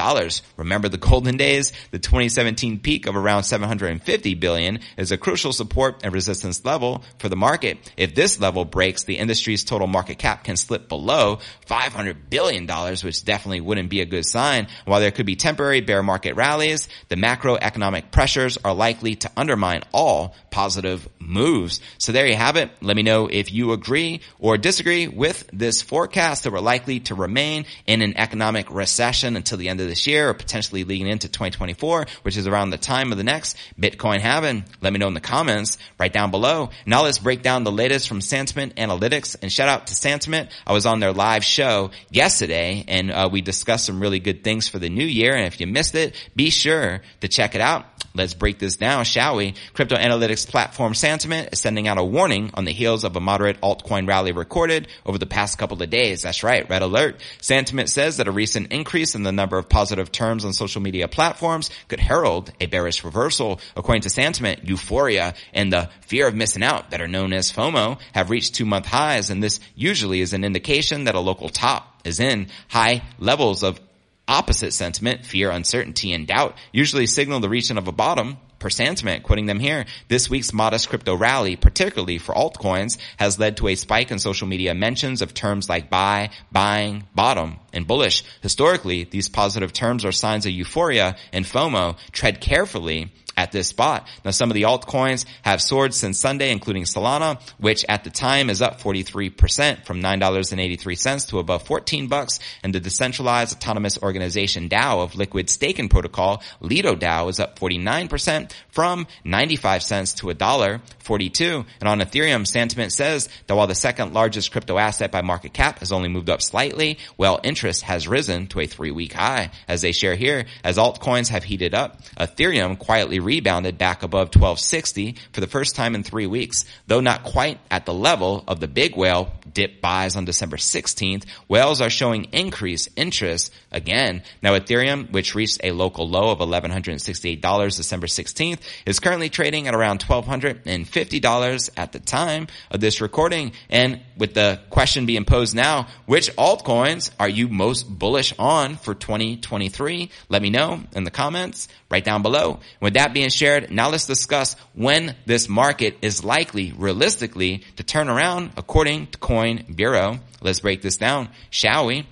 Remember 0.56 0.88
the 0.88 0.98
golden 0.98 1.36
days? 1.36 1.72
The 1.92 2.00
2017 2.00 2.80
peak 2.80 3.06
of 3.06 3.14
around 3.14 3.44
750 3.44 4.34
billion 4.34 4.80
is 4.96 5.12
a 5.12 5.16
crucial 5.16 5.52
support 5.52 6.00
and 6.02 6.12
resistance 6.12 6.64
level 6.64 7.04
for 7.18 7.28
the 7.28 7.36
market. 7.36 7.78
If 7.96 8.16
this 8.16 8.40
level 8.40 8.64
breaks, 8.64 9.04
the 9.04 9.18
industry's 9.18 9.62
total 9.62 9.86
market 9.86 10.18
cap 10.18 10.42
can 10.42 10.56
slip 10.56 10.88
below 10.88 11.38
$500 11.68 12.16
billion, 12.28 12.66
which 12.66 13.24
definitely 13.24 13.60
wouldn't 13.60 13.90
be 13.90 14.00
a 14.00 14.06
good 14.06 14.26
sign. 14.26 14.66
While 14.84 15.00
there 15.00 15.12
could 15.12 15.26
be 15.26 15.36
temporary 15.36 15.80
bear 15.80 16.02
market 16.02 16.34
rallies, 16.34 16.88
the 17.08 17.16
macroeconomic 17.16 18.10
pressures 18.10 18.58
are 18.64 18.74
likely 18.74 19.14
to 19.16 19.30
undermine 19.36 19.82
all 19.92 20.34
positive 20.50 21.08
moves. 21.18 21.80
So 21.98 22.12
there 22.12 22.26
you 22.26 22.36
have 22.36 22.56
it. 22.56 22.70
Let 22.80 22.96
me 22.96 23.02
know 23.02 23.28
if 23.28 23.52
you 23.52 23.72
agree 23.72 24.20
or 24.38 24.58
disagree 24.58 25.08
with 25.08 25.48
this 25.52 25.82
forecast 25.82 26.44
that 26.44 26.52
we're 26.52 26.60
likely 26.60 27.00
to 27.00 27.14
remain 27.14 27.66
in 27.86 28.02
an 28.02 28.16
economic 28.16 28.41
recession 28.70 29.36
until 29.36 29.58
the 29.58 29.68
end 29.68 29.80
of 29.80 29.88
this 29.88 30.06
year 30.06 30.28
or 30.28 30.34
potentially 30.34 30.84
leading 30.84 31.06
into 31.06 31.28
2024, 31.28 32.06
which 32.22 32.36
is 32.36 32.46
around 32.46 32.70
the 32.70 32.78
time 32.78 33.12
of 33.12 33.18
the 33.18 33.24
next 33.24 33.56
Bitcoin 33.80 34.20
halving. 34.20 34.64
Let 34.80 34.92
me 34.92 34.98
know 34.98 35.08
in 35.08 35.14
the 35.14 35.20
comments 35.20 35.78
right 35.98 36.12
down 36.12 36.30
below. 36.30 36.70
Now 36.86 37.02
let's 37.02 37.18
break 37.18 37.42
down 37.42 37.64
the 37.64 37.72
latest 37.72 38.08
from 38.08 38.20
Santiment 38.20 38.74
Analytics 38.74 39.36
and 39.42 39.52
shout 39.52 39.68
out 39.68 39.86
to 39.88 39.94
Santiment. 39.94 40.50
I 40.66 40.72
was 40.72 40.86
on 40.86 41.00
their 41.00 41.12
live 41.12 41.44
show 41.44 41.90
yesterday 42.10 42.84
and 42.88 43.10
uh, 43.10 43.28
we 43.30 43.40
discussed 43.40 43.86
some 43.86 44.00
really 44.00 44.20
good 44.20 44.42
things 44.44 44.68
for 44.68 44.78
the 44.78 44.88
new 44.88 45.04
year. 45.04 45.34
And 45.34 45.46
if 45.46 45.60
you 45.60 45.66
missed 45.66 45.94
it, 45.94 46.14
be 46.34 46.50
sure 46.50 47.02
to 47.20 47.28
check 47.28 47.54
it 47.54 47.60
out. 47.60 47.86
Let's 48.14 48.34
break 48.34 48.58
this 48.58 48.76
down, 48.76 49.04
shall 49.04 49.36
we? 49.36 49.54
Crypto 49.72 49.96
analytics 49.96 50.46
platform 50.46 50.92
Santiment 50.92 51.52
is 51.52 51.60
sending 51.60 51.88
out 51.88 51.96
a 51.96 52.04
warning 52.04 52.50
on 52.54 52.64
the 52.66 52.72
heels 52.72 53.04
of 53.04 53.16
a 53.16 53.20
moderate 53.20 53.60
altcoin 53.62 54.06
rally 54.06 54.32
recorded 54.32 54.88
over 55.06 55.16
the 55.16 55.26
past 55.26 55.56
couple 55.56 55.82
of 55.82 55.88
days. 55.88 56.22
That's 56.22 56.42
right, 56.42 56.68
red 56.68 56.82
alert. 56.82 57.20
Santiment 57.40 57.88
says 57.88 58.18
that 58.18 58.28
a 58.32 58.34
recent 58.34 58.72
increase 58.72 59.14
in 59.14 59.22
the 59.22 59.32
number 59.32 59.58
of 59.58 59.68
positive 59.68 60.10
terms 60.10 60.44
on 60.44 60.52
social 60.52 60.80
media 60.80 61.06
platforms 61.06 61.70
could 61.88 62.00
herald 62.00 62.50
a 62.60 62.66
bearish 62.66 63.04
reversal. 63.04 63.60
According 63.76 64.02
to 64.02 64.08
Santiment, 64.08 64.66
euphoria 64.66 65.34
and 65.52 65.72
the 65.72 65.90
fear 66.00 66.26
of 66.26 66.34
missing 66.34 66.62
out 66.62 66.90
that 66.90 67.00
are 67.00 67.08
known 67.08 67.32
as 67.32 67.52
FOMO 67.52 68.00
have 68.14 68.30
reached 68.30 68.54
two 68.54 68.64
month 68.64 68.86
highs 68.86 69.30
and 69.30 69.42
this 69.42 69.60
usually 69.74 70.20
is 70.20 70.32
an 70.32 70.44
indication 70.44 71.04
that 71.04 71.14
a 71.14 71.20
local 71.20 71.48
top 71.48 72.00
is 72.04 72.20
in 72.20 72.48
high 72.68 73.02
levels 73.18 73.62
of 73.62 73.78
opposite 74.26 74.72
sentiment, 74.72 75.26
fear, 75.26 75.50
uncertainty, 75.50 76.12
and 76.12 76.26
doubt 76.26 76.56
usually 76.72 77.06
signal 77.06 77.40
the 77.40 77.48
reaching 77.48 77.76
of 77.76 77.86
a 77.86 77.92
bottom 77.92 78.38
per 78.62 78.70
Santiment, 78.70 79.24
quoting 79.24 79.46
them 79.46 79.58
here, 79.58 79.84
this 80.08 80.30
week's 80.30 80.52
modest 80.52 80.88
crypto 80.88 81.14
rally, 81.14 81.56
particularly 81.56 82.18
for 82.18 82.32
altcoins, 82.34 82.96
has 83.16 83.38
led 83.38 83.56
to 83.56 83.68
a 83.68 83.74
spike 83.74 84.10
in 84.12 84.18
social 84.20 84.46
media 84.46 84.72
mentions 84.72 85.20
of 85.20 85.34
terms 85.34 85.68
like 85.68 85.90
buy, 85.90 86.30
buying, 86.52 87.04
bottom, 87.14 87.58
and 87.72 87.86
bullish. 87.86 88.24
Historically, 88.40 89.04
these 89.04 89.28
positive 89.28 89.72
terms 89.72 90.04
are 90.04 90.12
signs 90.12 90.46
of 90.46 90.52
euphoria 90.52 91.16
and 91.32 91.44
FOMO. 91.44 91.96
Tread 92.12 92.40
carefully 92.40 93.12
at 93.36 93.52
this 93.52 93.68
spot. 93.68 94.06
Now 94.24 94.30
some 94.30 94.50
of 94.50 94.54
the 94.54 94.62
altcoins 94.62 95.24
have 95.42 95.62
soared 95.62 95.94
since 95.94 96.18
Sunday, 96.18 96.50
including 96.50 96.84
Solana, 96.84 97.40
which 97.58 97.84
at 97.88 98.04
the 98.04 98.10
time 98.10 98.50
is 98.50 98.62
up 98.62 98.80
43% 98.80 99.84
from 99.84 100.02
$9.83 100.02 101.28
to 101.28 101.38
above 101.38 101.62
14 101.64 102.08
bucks. 102.08 102.38
And 102.62 102.74
the 102.74 102.80
decentralized 102.80 103.56
autonomous 103.56 103.98
organization 104.02 104.68
DAO 104.68 105.02
of 105.02 105.14
Liquid 105.14 105.48
Staking 105.50 105.88
Protocol, 105.88 106.42
Lido 106.60 106.94
DAO 106.94 107.28
is 107.30 107.40
up 107.40 107.58
49% 107.58 108.52
from 108.68 109.06
95 109.24 109.82
cents 109.82 110.14
to 110.14 110.26
$1.42. 110.26 111.64
And 111.80 111.88
on 111.88 112.00
Ethereum, 112.00 112.46
Santiment 112.46 112.92
says 112.92 113.28
that 113.46 113.54
while 113.54 113.66
the 113.66 113.74
second 113.74 114.12
largest 114.14 114.52
crypto 114.52 114.78
asset 114.78 115.10
by 115.10 115.22
market 115.22 115.52
cap 115.52 115.78
has 115.80 115.92
only 115.92 116.08
moved 116.08 116.30
up 116.30 116.42
slightly, 116.42 116.98
well, 117.16 117.40
interest 117.42 117.82
has 117.82 118.08
risen 118.08 118.46
to 118.48 118.60
a 118.60 118.66
three 118.66 118.90
week 118.90 119.12
high. 119.12 119.50
As 119.68 119.82
they 119.82 119.92
share 119.92 120.14
here, 120.14 120.46
as 120.64 120.78
altcoins 120.78 121.28
have 121.28 121.44
heated 121.44 121.74
up, 121.74 122.02
Ethereum 122.18 122.78
quietly 122.78 123.20
rebounded 123.22 123.78
back 123.78 124.02
above 124.02 124.28
1260 124.34 125.16
for 125.32 125.40
the 125.40 125.46
first 125.46 125.74
time 125.74 125.94
in 125.94 126.02
three 126.02 126.26
weeks. 126.26 126.64
Though 126.86 127.00
not 127.00 127.24
quite 127.24 127.58
at 127.70 127.86
the 127.86 127.94
level 127.94 128.44
of 128.46 128.60
the 128.60 128.68
big 128.68 128.96
whale 128.96 129.32
dip 129.52 129.80
buys 129.80 130.16
on 130.16 130.24
December 130.24 130.56
16th, 130.56 131.24
whales 131.48 131.80
are 131.80 131.90
showing 131.90 132.24
increased 132.32 132.88
interest 132.96 133.52
again. 133.70 134.22
Now 134.42 134.58
Ethereum, 134.58 135.10
which 135.10 135.34
reached 135.34 135.60
a 135.62 135.72
local 135.72 136.08
low 136.08 136.30
of 136.30 136.38
$1,168 136.38 137.76
December 137.76 138.06
16th, 138.06 138.58
is 138.86 139.00
currently 139.00 139.28
trading 139.28 139.68
at 139.68 139.74
around 139.74 140.00
$1,250 140.00 141.70
at 141.76 141.92
the 141.92 142.00
time 142.00 142.46
of 142.70 142.80
this 142.80 143.00
recording. 143.00 143.52
And 143.68 144.00
with 144.16 144.34
the 144.34 144.60
question 144.70 145.06
being 145.06 145.24
posed 145.24 145.54
now, 145.54 145.88
which 146.06 146.34
altcoins 146.36 147.10
are 147.18 147.28
you 147.28 147.48
most 147.48 147.84
bullish 147.84 148.34
on 148.38 148.76
for 148.76 148.94
2023? 148.94 150.10
Let 150.28 150.42
me 150.42 150.50
know 150.50 150.80
in 150.94 151.04
the 151.04 151.10
comments 151.10 151.68
right 151.90 152.04
down 152.04 152.22
below. 152.22 152.60
With 152.80 152.94
that 152.94 153.11
being 153.14 153.30
shared, 153.30 153.70
now 153.70 153.90
let's 153.90 154.06
discuss 154.06 154.54
when 154.74 155.14
this 155.26 155.48
market 155.48 155.98
is 156.02 156.24
likely 156.24 156.72
realistically 156.72 157.64
to 157.76 157.82
turn 157.82 158.08
around 158.08 158.52
according 158.56 159.08
to 159.08 159.18
Coin 159.18 159.64
Bureau. 159.74 160.18
Let's 160.40 160.60
break 160.60 160.82
this 160.82 160.96
down, 160.96 161.28
shall 161.50 161.86
we? 161.86 162.06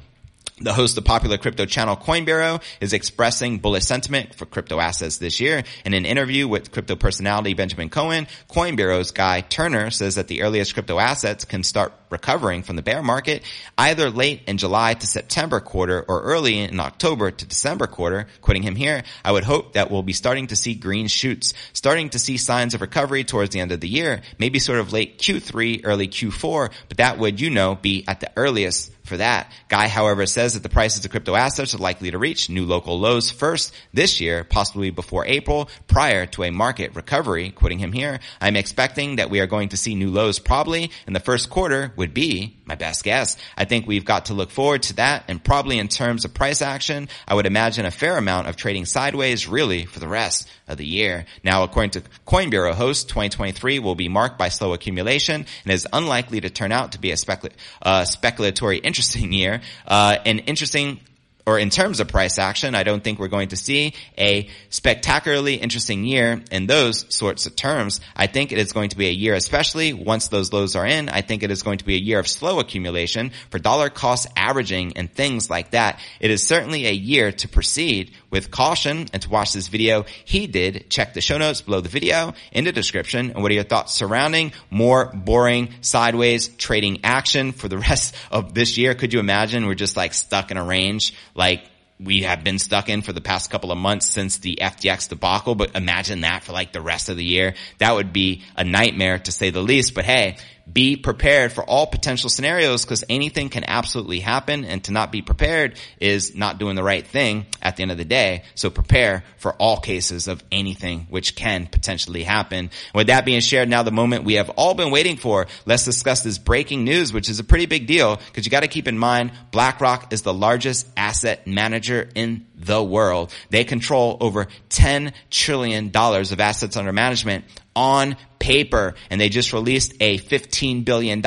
The 0.62 0.74
host 0.74 0.98
of 0.98 1.06
popular 1.06 1.38
crypto 1.38 1.64
channel 1.64 1.96
Coin 1.96 2.26
Bureau 2.26 2.60
is 2.82 2.92
expressing 2.92 3.60
bullish 3.60 3.84
sentiment 3.84 4.34
for 4.34 4.44
crypto 4.44 4.78
assets 4.78 5.16
this 5.16 5.40
year. 5.40 5.64
In 5.86 5.94
an 5.94 6.04
interview 6.04 6.46
with 6.46 6.70
crypto 6.70 6.96
personality 6.96 7.54
Benjamin 7.54 7.88
Cowen, 7.88 8.26
Coin 8.46 8.76
Bureau's 8.76 9.10
Guy 9.10 9.40
Turner 9.40 9.90
says 9.90 10.16
that 10.16 10.28
the 10.28 10.42
earliest 10.42 10.74
crypto 10.74 10.98
assets 10.98 11.46
can 11.46 11.62
start 11.62 11.94
recovering 12.10 12.62
from 12.62 12.76
the 12.76 12.82
bear 12.82 13.02
market 13.02 13.42
either 13.78 14.10
late 14.10 14.42
in 14.46 14.58
July 14.58 14.92
to 14.92 15.06
September 15.06 15.60
quarter 15.60 16.04
or 16.06 16.20
early 16.20 16.58
in 16.58 16.78
October 16.78 17.30
to 17.30 17.46
December 17.46 17.86
quarter. 17.86 18.26
Quoting 18.42 18.62
him 18.62 18.76
here, 18.76 19.02
I 19.24 19.32
would 19.32 19.44
hope 19.44 19.72
that 19.72 19.90
we'll 19.90 20.02
be 20.02 20.12
starting 20.12 20.48
to 20.48 20.56
see 20.56 20.74
green 20.74 21.06
shoots, 21.06 21.54
starting 21.72 22.10
to 22.10 22.18
see 22.18 22.36
signs 22.36 22.74
of 22.74 22.82
recovery 22.82 23.24
towards 23.24 23.54
the 23.54 23.60
end 23.60 23.72
of 23.72 23.80
the 23.80 23.88
year, 23.88 24.20
maybe 24.38 24.58
sort 24.58 24.80
of 24.80 24.92
late 24.92 25.18
Q3, 25.18 25.82
early 25.84 26.08
Q4, 26.08 26.70
but 26.88 26.98
that 26.98 27.16
would, 27.16 27.40
you 27.40 27.48
know, 27.48 27.76
be 27.76 28.04
at 28.06 28.20
the 28.20 28.30
earliest 28.36 28.92
for 29.10 29.16
that. 29.16 29.50
Guy, 29.68 29.88
however, 29.88 30.24
says 30.24 30.54
that 30.54 30.62
the 30.62 30.68
prices 30.68 31.04
of 31.04 31.10
crypto 31.10 31.34
assets 31.34 31.74
are 31.74 31.78
likely 31.78 32.12
to 32.12 32.18
reach 32.18 32.48
new 32.48 32.64
local 32.64 32.98
lows 32.98 33.30
first 33.30 33.74
this 33.92 34.20
year, 34.20 34.44
possibly 34.44 34.90
before 34.90 35.26
April, 35.26 35.68
prior 35.88 36.26
to 36.26 36.44
a 36.44 36.50
market 36.50 36.94
recovery. 36.94 37.50
Quoting 37.50 37.80
him 37.80 37.92
here, 37.92 38.20
I'm 38.40 38.54
expecting 38.54 39.16
that 39.16 39.28
we 39.28 39.40
are 39.40 39.48
going 39.48 39.70
to 39.70 39.76
see 39.76 39.96
new 39.96 40.10
lows 40.10 40.38
probably 40.38 40.92
in 41.08 41.12
the 41.12 41.20
first 41.20 41.50
quarter 41.50 41.92
would 41.96 42.14
be 42.14 42.56
my 42.64 42.76
best 42.76 43.02
guess. 43.02 43.36
I 43.56 43.64
think 43.64 43.88
we've 43.88 44.04
got 44.04 44.26
to 44.26 44.34
look 44.34 44.52
forward 44.52 44.84
to 44.84 44.94
that 44.94 45.24
and 45.26 45.42
probably 45.42 45.80
in 45.80 45.88
terms 45.88 46.24
of 46.24 46.32
price 46.32 46.62
action, 46.62 47.08
I 47.26 47.34
would 47.34 47.46
imagine 47.46 47.84
a 47.84 47.90
fair 47.90 48.16
amount 48.16 48.46
of 48.46 48.54
trading 48.54 48.84
sideways 48.84 49.48
really 49.48 49.86
for 49.86 49.98
the 49.98 50.06
rest 50.06 50.48
of 50.68 50.78
the 50.78 50.86
year. 50.86 51.26
Now, 51.42 51.64
according 51.64 51.90
to 51.92 52.02
Coin 52.24 52.48
Bureau 52.48 52.72
host, 52.72 53.08
2023 53.08 53.80
will 53.80 53.96
be 53.96 54.08
marked 54.08 54.38
by 54.38 54.50
slow 54.50 54.72
accumulation 54.72 55.46
and 55.64 55.72
is 55.72 55.88
unlikely 55.92 56.42
to 56.42 56.50
turn 56.50 56.70
out 56.70 56.92
to 56.92 57.00
be 57.00 57.10
a 57.10 57.16
specul- 57.16 57.50
uh, 57.82 58.02
speculatory 58.02 58.80
interesting 59.00 59.32
year. 59.32 59.60
Uh, 59.86 60.16
an 60.24 60.40
interesting 60.40 61.00
or 61.46 61.58
in 61.58 61.70
terms 61.70 62.00
of 62.00 62.08
price 62.08 62.38
action, 62.38 62.74
I 62.74 62.82
don't 62.82 63.02
think 63.02 63.18
we're 63.18 63.28
going 63.28 63.48
to 63.48 63.56
see 63.56 63.94
a 64.18 64.48
spectacularly 64.68 65.54
interesting 65.54 66.04
year 66.04 66.42
in 66.50 66.66
those 66.66 67.14
sorts 67.14 67.46
of 67.46 67.56
terms. 67.56 68.00
I 68.14 68.26
think 68.26 68.52
it 68.52 68.58
is 68.58 68.72
going 68.72 68.90
to 68.90 68.96
be 68.96 69.08
a 69.08 69.12
year, 69.12 69.34
especially 69.34 69.92
once 69.92 70.28
those 70.28 70.52
lows 70.52 70.76
are 70.76 70.86
in, 70.86 71.08
I 71.08 71.22
think 71.22 71.42
it 71.42 71.50
is 71.50 71.62
going 71.62 71.78
to 71.78 71.84
be 71.84 71.94
a 71.94 71.98
year 71.98 72.18
of 72.18 72.28
slow 72.28 72.60
accumulation 72.60 73.32
for 73.50 73.58
dollar 73.58 73.90
cost 73.90 74.28
averaging 74.36 74.96
and 74.96 75.12
things 75.12 75.50
like 75.50 75.72
that. 75.72 76.00
It 76.20 76.30
is 76.30 76.46
certainly 76.46 76.86
a 76.86 76.92
year 76.92 77.32
to 77.32 77.48
proceed 77.48 78.12
with 78.30 78.50
caution 78.50 79.06
and 79.12 79.22
to 79.22 79.28
watch 79.28 79.52
this 79.52 79.68
video. 79.68 80.04
He 80.24 80.46
did 80.46 80.88
check 80.88 81.14
the 81.14 81.20
show 81.20 81.38
notes 81.38 81.62
below 81.62 81.80
the 81.80 81.88
video 81.88 82.34
in 82.52 82.64
the 82.64 82.72
description. 82.72 83.30
And 83.30 83.42
what 83.42 83.50
are 83.50 83.54
your 83.54 83.64
thoughts 83.64 83.94
surrounding 83.94 84.52
more 84.70 85.06
boring 85.06 85.70
sideways 85.80 86.48
trading 86.48 87.00
action 87.04 87.52
for 87.52 87.68
the 87.68 87.78
rest 87.90 88.14
of 88.30 88.54
this 88.54 88.78
year? 88.78 88.94
Could 88.94 89.12
you 89.12 89.20
imagine 89.20 89.66
we're 89.66 89.74
just 89.74 89.96
like 89.96 90.14
stuck 90.14 90.50
in 90.50 90.56
a 90.56 90.64
range 90.64 91.14
like 91.40 91.64
we 91.98 92.22
have 92.22 92.44
been 92.44 92.58
stuck 92.58 92.90
in 92.90 93.00
for 93.00 93.14
the 93.14 93.20
past 93.22 93.50
couple 93.50 93.72
of 93.72 93.78
months 93.78 94.06
since 94.06 94.38
the 94.38 94.58
FTX 94.60 95.08
debacle, 95.08 95.54
but 95.54 95.74
imagine 95.74 96.20
that 96.20 96.44
for 96.44 96.52
like 96.52 96.72
the 96.72 96.82
rest 96.82 97.08
of 97.08 97.16
the 97.16 97.24
year. 97.24 97.54
That 97.78 97.94
would 97.94 98.12
be 98.12 98.42
a 98.56 98.62
nightmare 98.62 99.18
to 99.18 99.32
say 99.32 99.48
the 99.48 99.62
least. 99.62 99.94
But 99.94 100.04
hey, 100.04 100.36
be 100.72 100.96
prepared 100.96 101.52
for 101.52 101.64
all 101.64 101.86
potential 101.86 102.28
scenarios 102.28 102.84
because 102.84 103.04
anything 103.08 103.48
can 103.48 103.64
absolutely 103.66 104.20
happen 104.20 104.64
and 104.64 104.84
to 104.84 104.92
not 104.92 105.10
be 105.10 105.22
prepared 105.22 105.78
is 105.98 106.34
not 106.34 106.58
doing 106.58 106.76
the 106.76 106.82
right 106.82 107.06
thing 107.06 107.46
at 107.62 107.76
the 107.76 107.82
end 107.82 107.92
of 107.92 107.98
the 107.98 108.04
day. 108.04 108.44
So 108.54 108.70
prepare 108.70 109.24
for 109.38 109.52
all 109.54 109.78
cases 109.78 110.28
of 110.28 110.42
anything 110.52 111.06
which 111.08 111.34
can 111.34 111.66
potentially 111.66 112.22
happen. 112.22 112.70
With 112.94 113.08
that 113.08 113.24
being 113.24 113.40
shared, 113.40 113.68
now 113.68 113.82
the 113.82 113.90
moment 113.90 114.24
we 114.24 114.34
have 114.34 114.50
all 114.50 114.74
been 114.74 114.90
waiting 114.90 115.16
for, 115.16 115.46
let's 115.66 115.84
discuss 115.84 116.22
this 116.22 116.38
breaking 116.38 116.84
news, 116.84 117.12
which 117.12 117.28
is 117.28 117.38
a 117.38 117.44
pretty 117.44 117.66
big 117.66 117.86
deal 117.86 118.16
because 118.16 118.44
you 118.44 118.50
got 118.50 118.60
to 118.60 118.68
keep 118.68 118.88
in 118.88 118.98
mind 118.98 119.32
BlackRock 119.50 120.12
is 120.12 120.22
the 120.22 120.34
largest 120.34 120.86
asset 120.96 121.46
manager 121.46 122.08
in 122.14 122.46
the 122.60 122.82
world. 122.82 123.34
They 123.50 123.64
control 123.64 124.16
over 124.20 124.46
$10 124.70 125.12
trillion 125.30 125.90
of 125.94 126.40
assets 126.40 126.76
under 126.76 126.92
management 126.92 127.44
on 127.74 128.16
paper. 128.38 128.94
And 129.08 129.20
they 129.20 129.28
just 129.28 129.52
released 129.52 129.94
a 130.00 130.18
$15 130.18 130.84
billion 130.84 131.22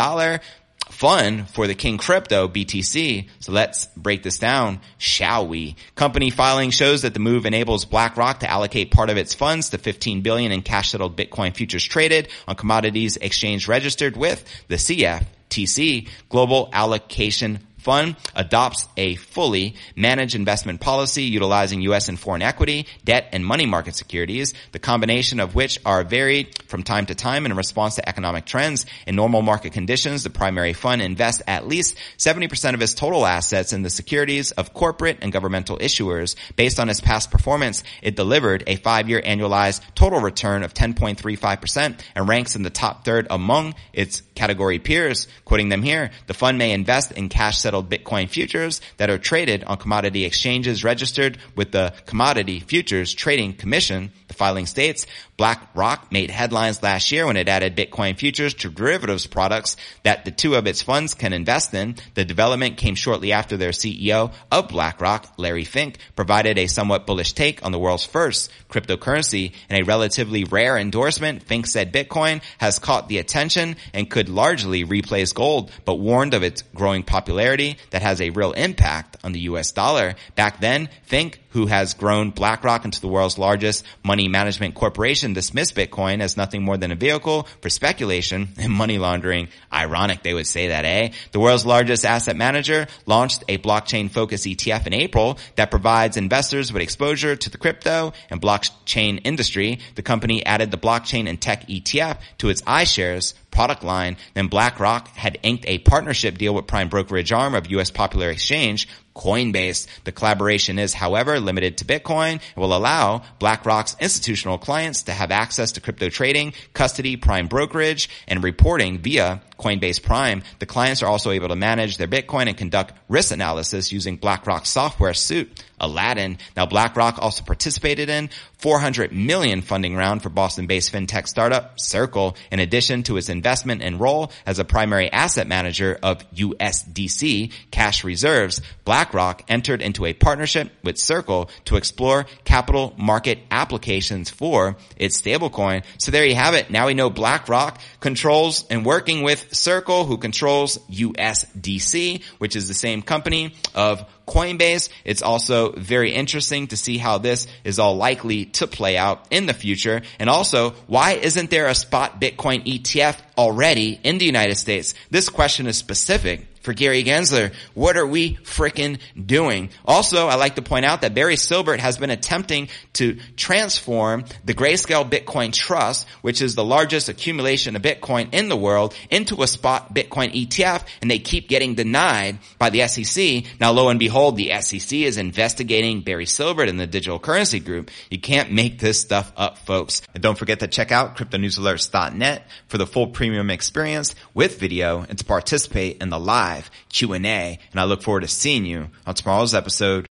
fund 0.90 1.50
for 1.50 1.68
the 1.68 1.76
King 1.76 1.98
Crypto 1.98 2.48
BTC. 2.48 3.28
So 3.40 3.52
let's 3.52 3.88
break 3.98 4.24
this 4.24 4.38
down, 4.38 4.80
shall 4.98 5.48
we? 5.48 5.76
Company 5.96 6.30
filing 6.30 6.70
shows 6.70 7.02
that 7.02 7.14
the 7.14 7.20
move 7.20 7.46
enables 7.46 7.86
BlackRock 7.86 8.42
to 8.42 8.50
allocate 8.50 8.92
part 8.92 9.10
of 9.10 9.18
its 9.18 9.34
funds 9.34 9.70
to 9.70 9.78
15 9.78 10.22
billion 10.22 10.52
in 10.52 10.62
cash 10.62 10.92
settled 10.92 11.18
Bitcoin 11.18 11.56
futures 11.56 11.84
traded 11.84 12.30
on 12.48 12.56
commodities 12.56 13.18
exchange 13.18 13.68
registered 13.68 14.16
with 14.16 14.44
the 14.68 14.76
CFTC 14.76 16.08
Global 16.30 16.70
Allocation 16.72 17.60
fund 17.84 18.16
adopts 18.36 18.88
a 18.98 19.16
fully 19.16 19.76
managed 19.96 20.36
investment 20.36 20.80
policy 20.80 21.24
utilizing 21.24 21.82
U.S. 21.82 22.08
and 22.08 22.20
foreign 22.20 22.42
equity, 22.42 22.88
debt, 23.04 23.30
and 23.34 23.46
money 23.46 23.66
market 23.66 23.96
securities, 23.96 24.54
the 24.72 24.80
combination 24.80 25.40
of 25.40 25.54
which 25.54 25.80
are 25.86 26.04
varied 26.04 26.64
from 26.64 26.84
time 26.84 27.06
to 27.08 27.16
time 27.16 27.46
in 27.46 27.54
response 27.56 27.96
to 27.96 28.08
economic 28.08 28.46
trends. 28.46 28.86
In 29.06 29.16
normal 29.16 29.42
market 29.42 29.74
conditions, 29.74 30.24
the 30.24 30.30
primary 30.30 30.74
fund 30.74 31.02
invests 31.02 31.44
at 31.48 31.68
least 31.68 31.98
70% 32.18 32.74
of 32.74 32.82
its 32.82 32.94
total 32.94 33.26
assets 33.26 33.74
in 33.74 33.82
the 33.82 33.90
securities 33.90 34.52
of 34.52 34.74
corporate 34.74 35.20
and 35.22 35.32
governmental 35.32 35.78
issuers. 35.78 36.36
Based 36.56 36.80
on 36.80 36.90
its 36.90 37.02
past 37.02 37.32
performance, 37.32 37.84
it 38.02 38.16
delivered 38.16 38.64
a 38.68 38.78
five-year 38.78 39.22
annualized 39.22 39.82
total 39.96 40.20
return 40.20 40.64
of 40.64 40.74
10.35% 40.74 42.00
and 42.16 42.28
ranks 42.28 42.56
in 42.56 42.64
the 42.64 42.70
top 42.70 43.06
third 43.06 43.28
among 43.30 43.76
its 43.92 44.22
category 44.36 44.80
peers. 44.80 45.28
Quoting 45.46 45.70
them 45.70 45.84
here, 45.84 46.12
the 46.28 46.34
fund 46.34 46.58
may 46.58 46.72
invest 46.72 47.12
in 47.12 47.30
cash 47.30 47.60
settled 47.60 47.90
Bitcoin 47.90 48.30
futures 48.30 48.82
that 48.98 49.10
are 49.10 49.18
traded 49.18 49.64
on 49.64 49.78
commodity 49.78 50.26
exchanges 50.26 50.84
registered 50.84 51.38
with 51.56 51.72
the 51.72 51.94
Commodity 52.06 52.60
Futures 52.60 53.14
Trading 53.14 53.54
Commission. 53.54 54.12
The 54.34 54.38
filing 54.38 54.66
states 54.66 55.06
BlackRock 55.38 56.12
made 56.12 56.32
headlines 56.32 56.82
last 56.82 57.12
year 57.12 57.28
when 57.28 57.38
it 57.38 57.48
added 57.48 57.76
Bitcoin 57.76 58.18
futures 58.18 58.56
to 58.56 58.70
derivatives 58.70 59.28
products 59.28 59.78
that 60.02 60.26
the 60.26 60.32
two 60.32 60.56
of 60.56 60.66
its 60.66 60.82
funds 60.82 61.14
can 61.14 61.34
invest 61.34 61.72
in. 61.76 61.98
The 62.16 62.26
development 62.26 62.78
came 62.78 62.96
shortly 62.96 63.32
after 63.32 63.58
their 63.58 63.70
CEO 63.70 64.34
of 64.52 64.68
BlackRock, 64.70 65.34
Larry 65.38 65.66
Fink, 65.66 66.00
provided 66.16 66.58
a 66.58 66.66
somewhat 66.66 67.06
bullish 67.06 67.34
take 67.34 67.64
on 67.64 67.72
the 67.72 67.78
world's 67.78 68.06
first 68.06 68.52
cryptocurrency. 68.72 69.54
In 69.70 69.76
a 69.76 69.86
relatively 69.86 70.46
rare 70.46 70.78
endorsement, 70.78 71.44
Fink 71.44 71.68
said 71.68 71.94
Bitcoin 71.94 72.42
has 72.58 72.80
caught 72.80 73.08
the 73.08 73.20
attention 73.20 73.76
and 73.94 74.10
could 74.10 74.30
largely 74.30 74.84
replace 74.84 75.32
gold, 75.32 75.72
but 75.86 75.96
warned 75.96 76.34
of 76.34 76.42
its 76.42 76.64
growing 76.74 77.04
popularity 77.04 77.78
that 77.92 78.02
has 78.02 78.20
a 78.20 78.32
real 78.32 78.54
impact 78.54 79.18
on 79.24 79.32
the 79.32 79.42
US 79.42 79.72
dollar. 79.72 80.16
Back 80.36 80.60
then, 80.60 80.90
Fink 81.04 81.40
who 81.54 81.68
has 81.68 81.94
grown 81.94 82.32
BlackRock 82.32 82.84
into 82.84 83.00
the 83.00 83.08
world's 83.08 83.38
largest 83.38 83.86
money 84.04 84.28
management 84.28 84.76
corporation, 84.76 85.34
dismissed 85.34 85.76
Bitcoin 85.76 86.22
as 86.22 86.36
nothing 86.36 86.64
more 86.64 86.78
than 86.78 86.92
a 86.92 86.96
vehicle 86.96 87.48
for 87.62 87.70
speculation 87.70 88.50
and 88.58 88.74
money 88.74 88.98
laundering. 88.98 89.48
Ironic 89.72 90.24
they 90.24 90.34
would 90.34 90.48
say 90.48 90.68
that, 90.68 90.86
eh? 90.86 91.10
The 91.32 91.40
world's 91.40 91.66
largest 91.66 92.06
asset 92.06 92.36
manager 92.36 92.88
launched 93.06 93.44
a 93.48 93.58
blockchain 93.60 94.10
focused 94.10 94.46
ETF 94.46 94.88
in 94.88 94.94
April 94.94 95.38
that 95.56 95.72
provides 95.72 96.18
investors 96.18 96.74
with 96.74 96.82
exposure 96.82 97.36
to 97.36 97.50
the 97.50 97.58
crypto 97.58 98.14
and 98.30 98.42
blockchain 98.42 99.22
industry. 99.24 99.80
The 99.96 100.02
company 100.02 100.46
added 100.46 100.72
the 100.72 100.78
blockchain 100.78 101.30
and 101.30 101.40
tech 101.40 101.68
ETF 101.68 102.18
to 102.40 102.50
its 102.50 102.62
iShares 102.64 103.34
product 103.54 103.84
line. 103.84 104.18
Then 104.34 104.48
BlackRock 104.48 105.08
had 105.10 105.40
inked 105.44 105.66
a 105.68 105.78
partnership 105.78 106.38
deal 106.38 106.54
with 106.54 106.68
prime 106.68 106.90
brokerage 106.90 107.32
arm 107.32 107.56
of 107.56 107.72
U.S. 107.72 107.92
Popular 107.92 108.30
Exchange, 108.30 108.88
Coinbase. 109.16 109.88
The 110.04 110.12
collaboration 110.12 110.80
is, 110.80 110.94
however, 110.94 111.40
limited 111.40 111.78
to 111.78 111.86
Bitcoin 111.86 112.32
and 112.34 112.42
will 112.58 112.76
allow 112.76 113.22
BlackRock's 113.40 113.96
institutional 114.00 114.58
clients 114.58 115.04
to 115.04 115.12
have 115.12 115.32
access 115.32 115.74
to 115.74 115.82
crypto 115.82 116.10
trading, 116.10 116.54
custody, 116.74 117.16
prime 117.16 117.48
brokerage, 117.48 118.10
and 118.28 118.44
reporting 118.44 119.00
via 119.00 119.42
Coinbase 119.60 120.02
Prime. 120.02 120.44
The 120.60 120.66
clients 120.66 121.04
are 121.04 121.08
also 121.08 121.32
able 121.32 121.50
to 121.50 121.56
manage 121.56 121.98
their 121.98 122.08
Bitcoin 122.08 122.48
and 122.48 122.58
conduct 122.58 122.94
risk 123.08 123.32
analysis 123.32 123.92
using 123.92 124.18
BlackRock's 124.18 124.70
software 124.70 125.14
suite, 125.14 125.64
Aladdin. 125.84 126.38
Now 126.56 126.66
BlackRock 126.66 127.20
also 127.20 127.44
participated 127.44 128.10
in 128.10 128.30
400 128.58 129.12
million 129.12 129.62
funding 129.62 129.96
round 129.96 130.24
for 130.24 130.30
Boston-based 130.30 130.92
fintech 130.92 131.28
startup 131.28 131.80
Circle 131.80 132.38
in 132.50 132.60
addition 132.60 133.04
to 133.04 133.18
its 133.18 133.28
investment 133.28 133.82
and 133.82 134.00
role 134.00 134.32
as 134.46 134.58
a 134.58 134.64
primary 134.64 135.12
asset 135.12 135.48
manager 135.48 136.00
of 136.02 136.20
USDC 136.32 137.52
cash 137.72 138.04
reserves. 138.04 138.62
BlackRock 138.86 139.44
entered 139.50 139.82
into 139.82 140.06
a 140.06 140.14
partnership 140.14 140.72
with 140.84 140.98
Circle 140.98 141.50
to 141.66 141.76
explore 141.76 142.26
capital 142.46 142.94
market 142.98 143.40
applications 143.52 144.30
for 144.30 144.78
its 144.96 145.22
stablecoin. 145.22 145.84
So 145.98 146.12
there 146.12 146.26
you 146.26 146.36
have 146.36 146.54
it. 146.54 146.72
Now 146.72 146.88
we 146.88 146.94
know 146.94 147.10
BlackRock 147.10 147.82
controls 148.00 148.66
and 148.70 148.86
working 148.86 149.24
with 149.24 149.54
Circle 149.54 150.06
who 150.06 150.18
controls 150.18 150.78
USDC, 150.90 152.24
which 152.38 152.56
is 152.56 152.70
the 152.70 152.74
same 152.74 153.02
company 153.02 153.56
of 153.76 154.06
Coinbase. 154.28 154.90
It's 155.04 155.22
also 155.22 155.72
very 155.72 156.14
interesting 156.14 156.68
to 156.68 156.78
see 156.78 156.98
how 156.98 157.18
this 157.18 157.48
is 157.64 157.80
all 157.80 157.96
likely 157.96 158.46
to 158.46 158.68
play 158.68 158.98
out 158.98 159.28
in 159.32 159.46
the 159.46 159.54
future. 159.54 160.02
And 160.20 160.30
also, 160.30 160.72
why 160.88 161.14
isn't 161.14 161.50
there 161.50 161.68
a 161.68 161.76
spot 161.76 162.22
Bitcoin 162.22 162.66
ETF 162.66 163.18
already 163.38 164.00
in 164.04 164.18
the 164.18 164.26
United 164.26 164.56
States? 164.56 164.94
This 165.10 165.30
question 165.30 165.68
is 165.68 165.78
specific 165.78 166.48
for 166.64 166.74
Gary 166.74 167.04
Gensler. 167.04 167.54
What 167.74 167.98
are 167.98 168.08
we 168.08 168.38
fricking 168.38 169.00
doing? 169.24 169.70
Also, 169.86 170.28
I 170.28 170.36
like 170.36 170.56
to 170.56 170.62
point 170.62 170.86
out 170.86 171.02
that 171.02 171.14
Barry 171.14 171.36
Silbert 171.36 171.80
has 171.80 171.98
been 171.98 172.10
attempting 172.10 172.70
to 172.94 173.20
transform 173.36 174.26
the 174.46 174.54
Grayscale 174.54 175.08
Bitcoin 175.08 175.54
Trust, 175.54 176.08
which 176.22 176.42
is 176.42 176.56
the 176.56 176.64
largest 176.64 177.10
accumulation 177.10 177.76
of 177.76 177.82
Bitcoin 177.82 178.34
in 178.34 178.50
the 178.50 178.58
world, 178.58 178.96
into 179.12 179.44
a 179.44 179.48
spot 179.48 179.94
Bitcoin 179.94 180.34
ETF, 180.34 180.86
and 181.02 181.12
they 181.12 181.20
keep 181.20 181.50
getting 181.50 181.76
denied 181.76 182.40
by 182.58 182.70
the 182.70 182.88
SEC. 182.88 183.44
Now, 183.60 183.72
lo 183.72 183.90
and 183.90 184.00
behold, 184.00 184.38
the 184.38 184.52
SEC 184.62 185.00
is 185.00 185.18
investigating 185.18 186.02
Barry 186.02 186.26
Silbert 186.26 186.70
and 186.70 186.80
the 186.80 186.88
Digital 186.88 187.20
Currency 187.20 187.60
Group. 187.60 187.92
You 188.10 188.20
can't 188.20 188.52
make 188.52 188.80
this 188.80 189.02
stuff 189.02 189.32
up, 189.36 189.58
folks. 189.60 190.02
And 190.14 190.24
don't 190.24 190.38
forget 190.38 190.62
to 190.62 190.68
check 190.68 190.92
out 190.92 191.18
cryptonewsalerts.net 191.18 192.48
for 192.68 192.78
the 192.78 192.88
full 192.88 193.08
premium 193.08 193.50
experience 193.50 194.16
with 194.34 194.60
video 194.60 195.02
and 195.02 195.18
to 195.18 195.26
participate 195.26 196.02
in 196.02 196.10
the 196.10 196.20
live 196.20 196.53
live 196.54 196.70
Q&A. 196.90 197.60
And 197.72 197.80
I 197.80 197.84
look 197.86 198.02
forward 198.02 198.22
to 198.22 198.28
seeing 198.28 198.66
you 198.66 198.90
on 199.06 199.16
tomorrow's 199.16 199.54
episode 199.54 200.08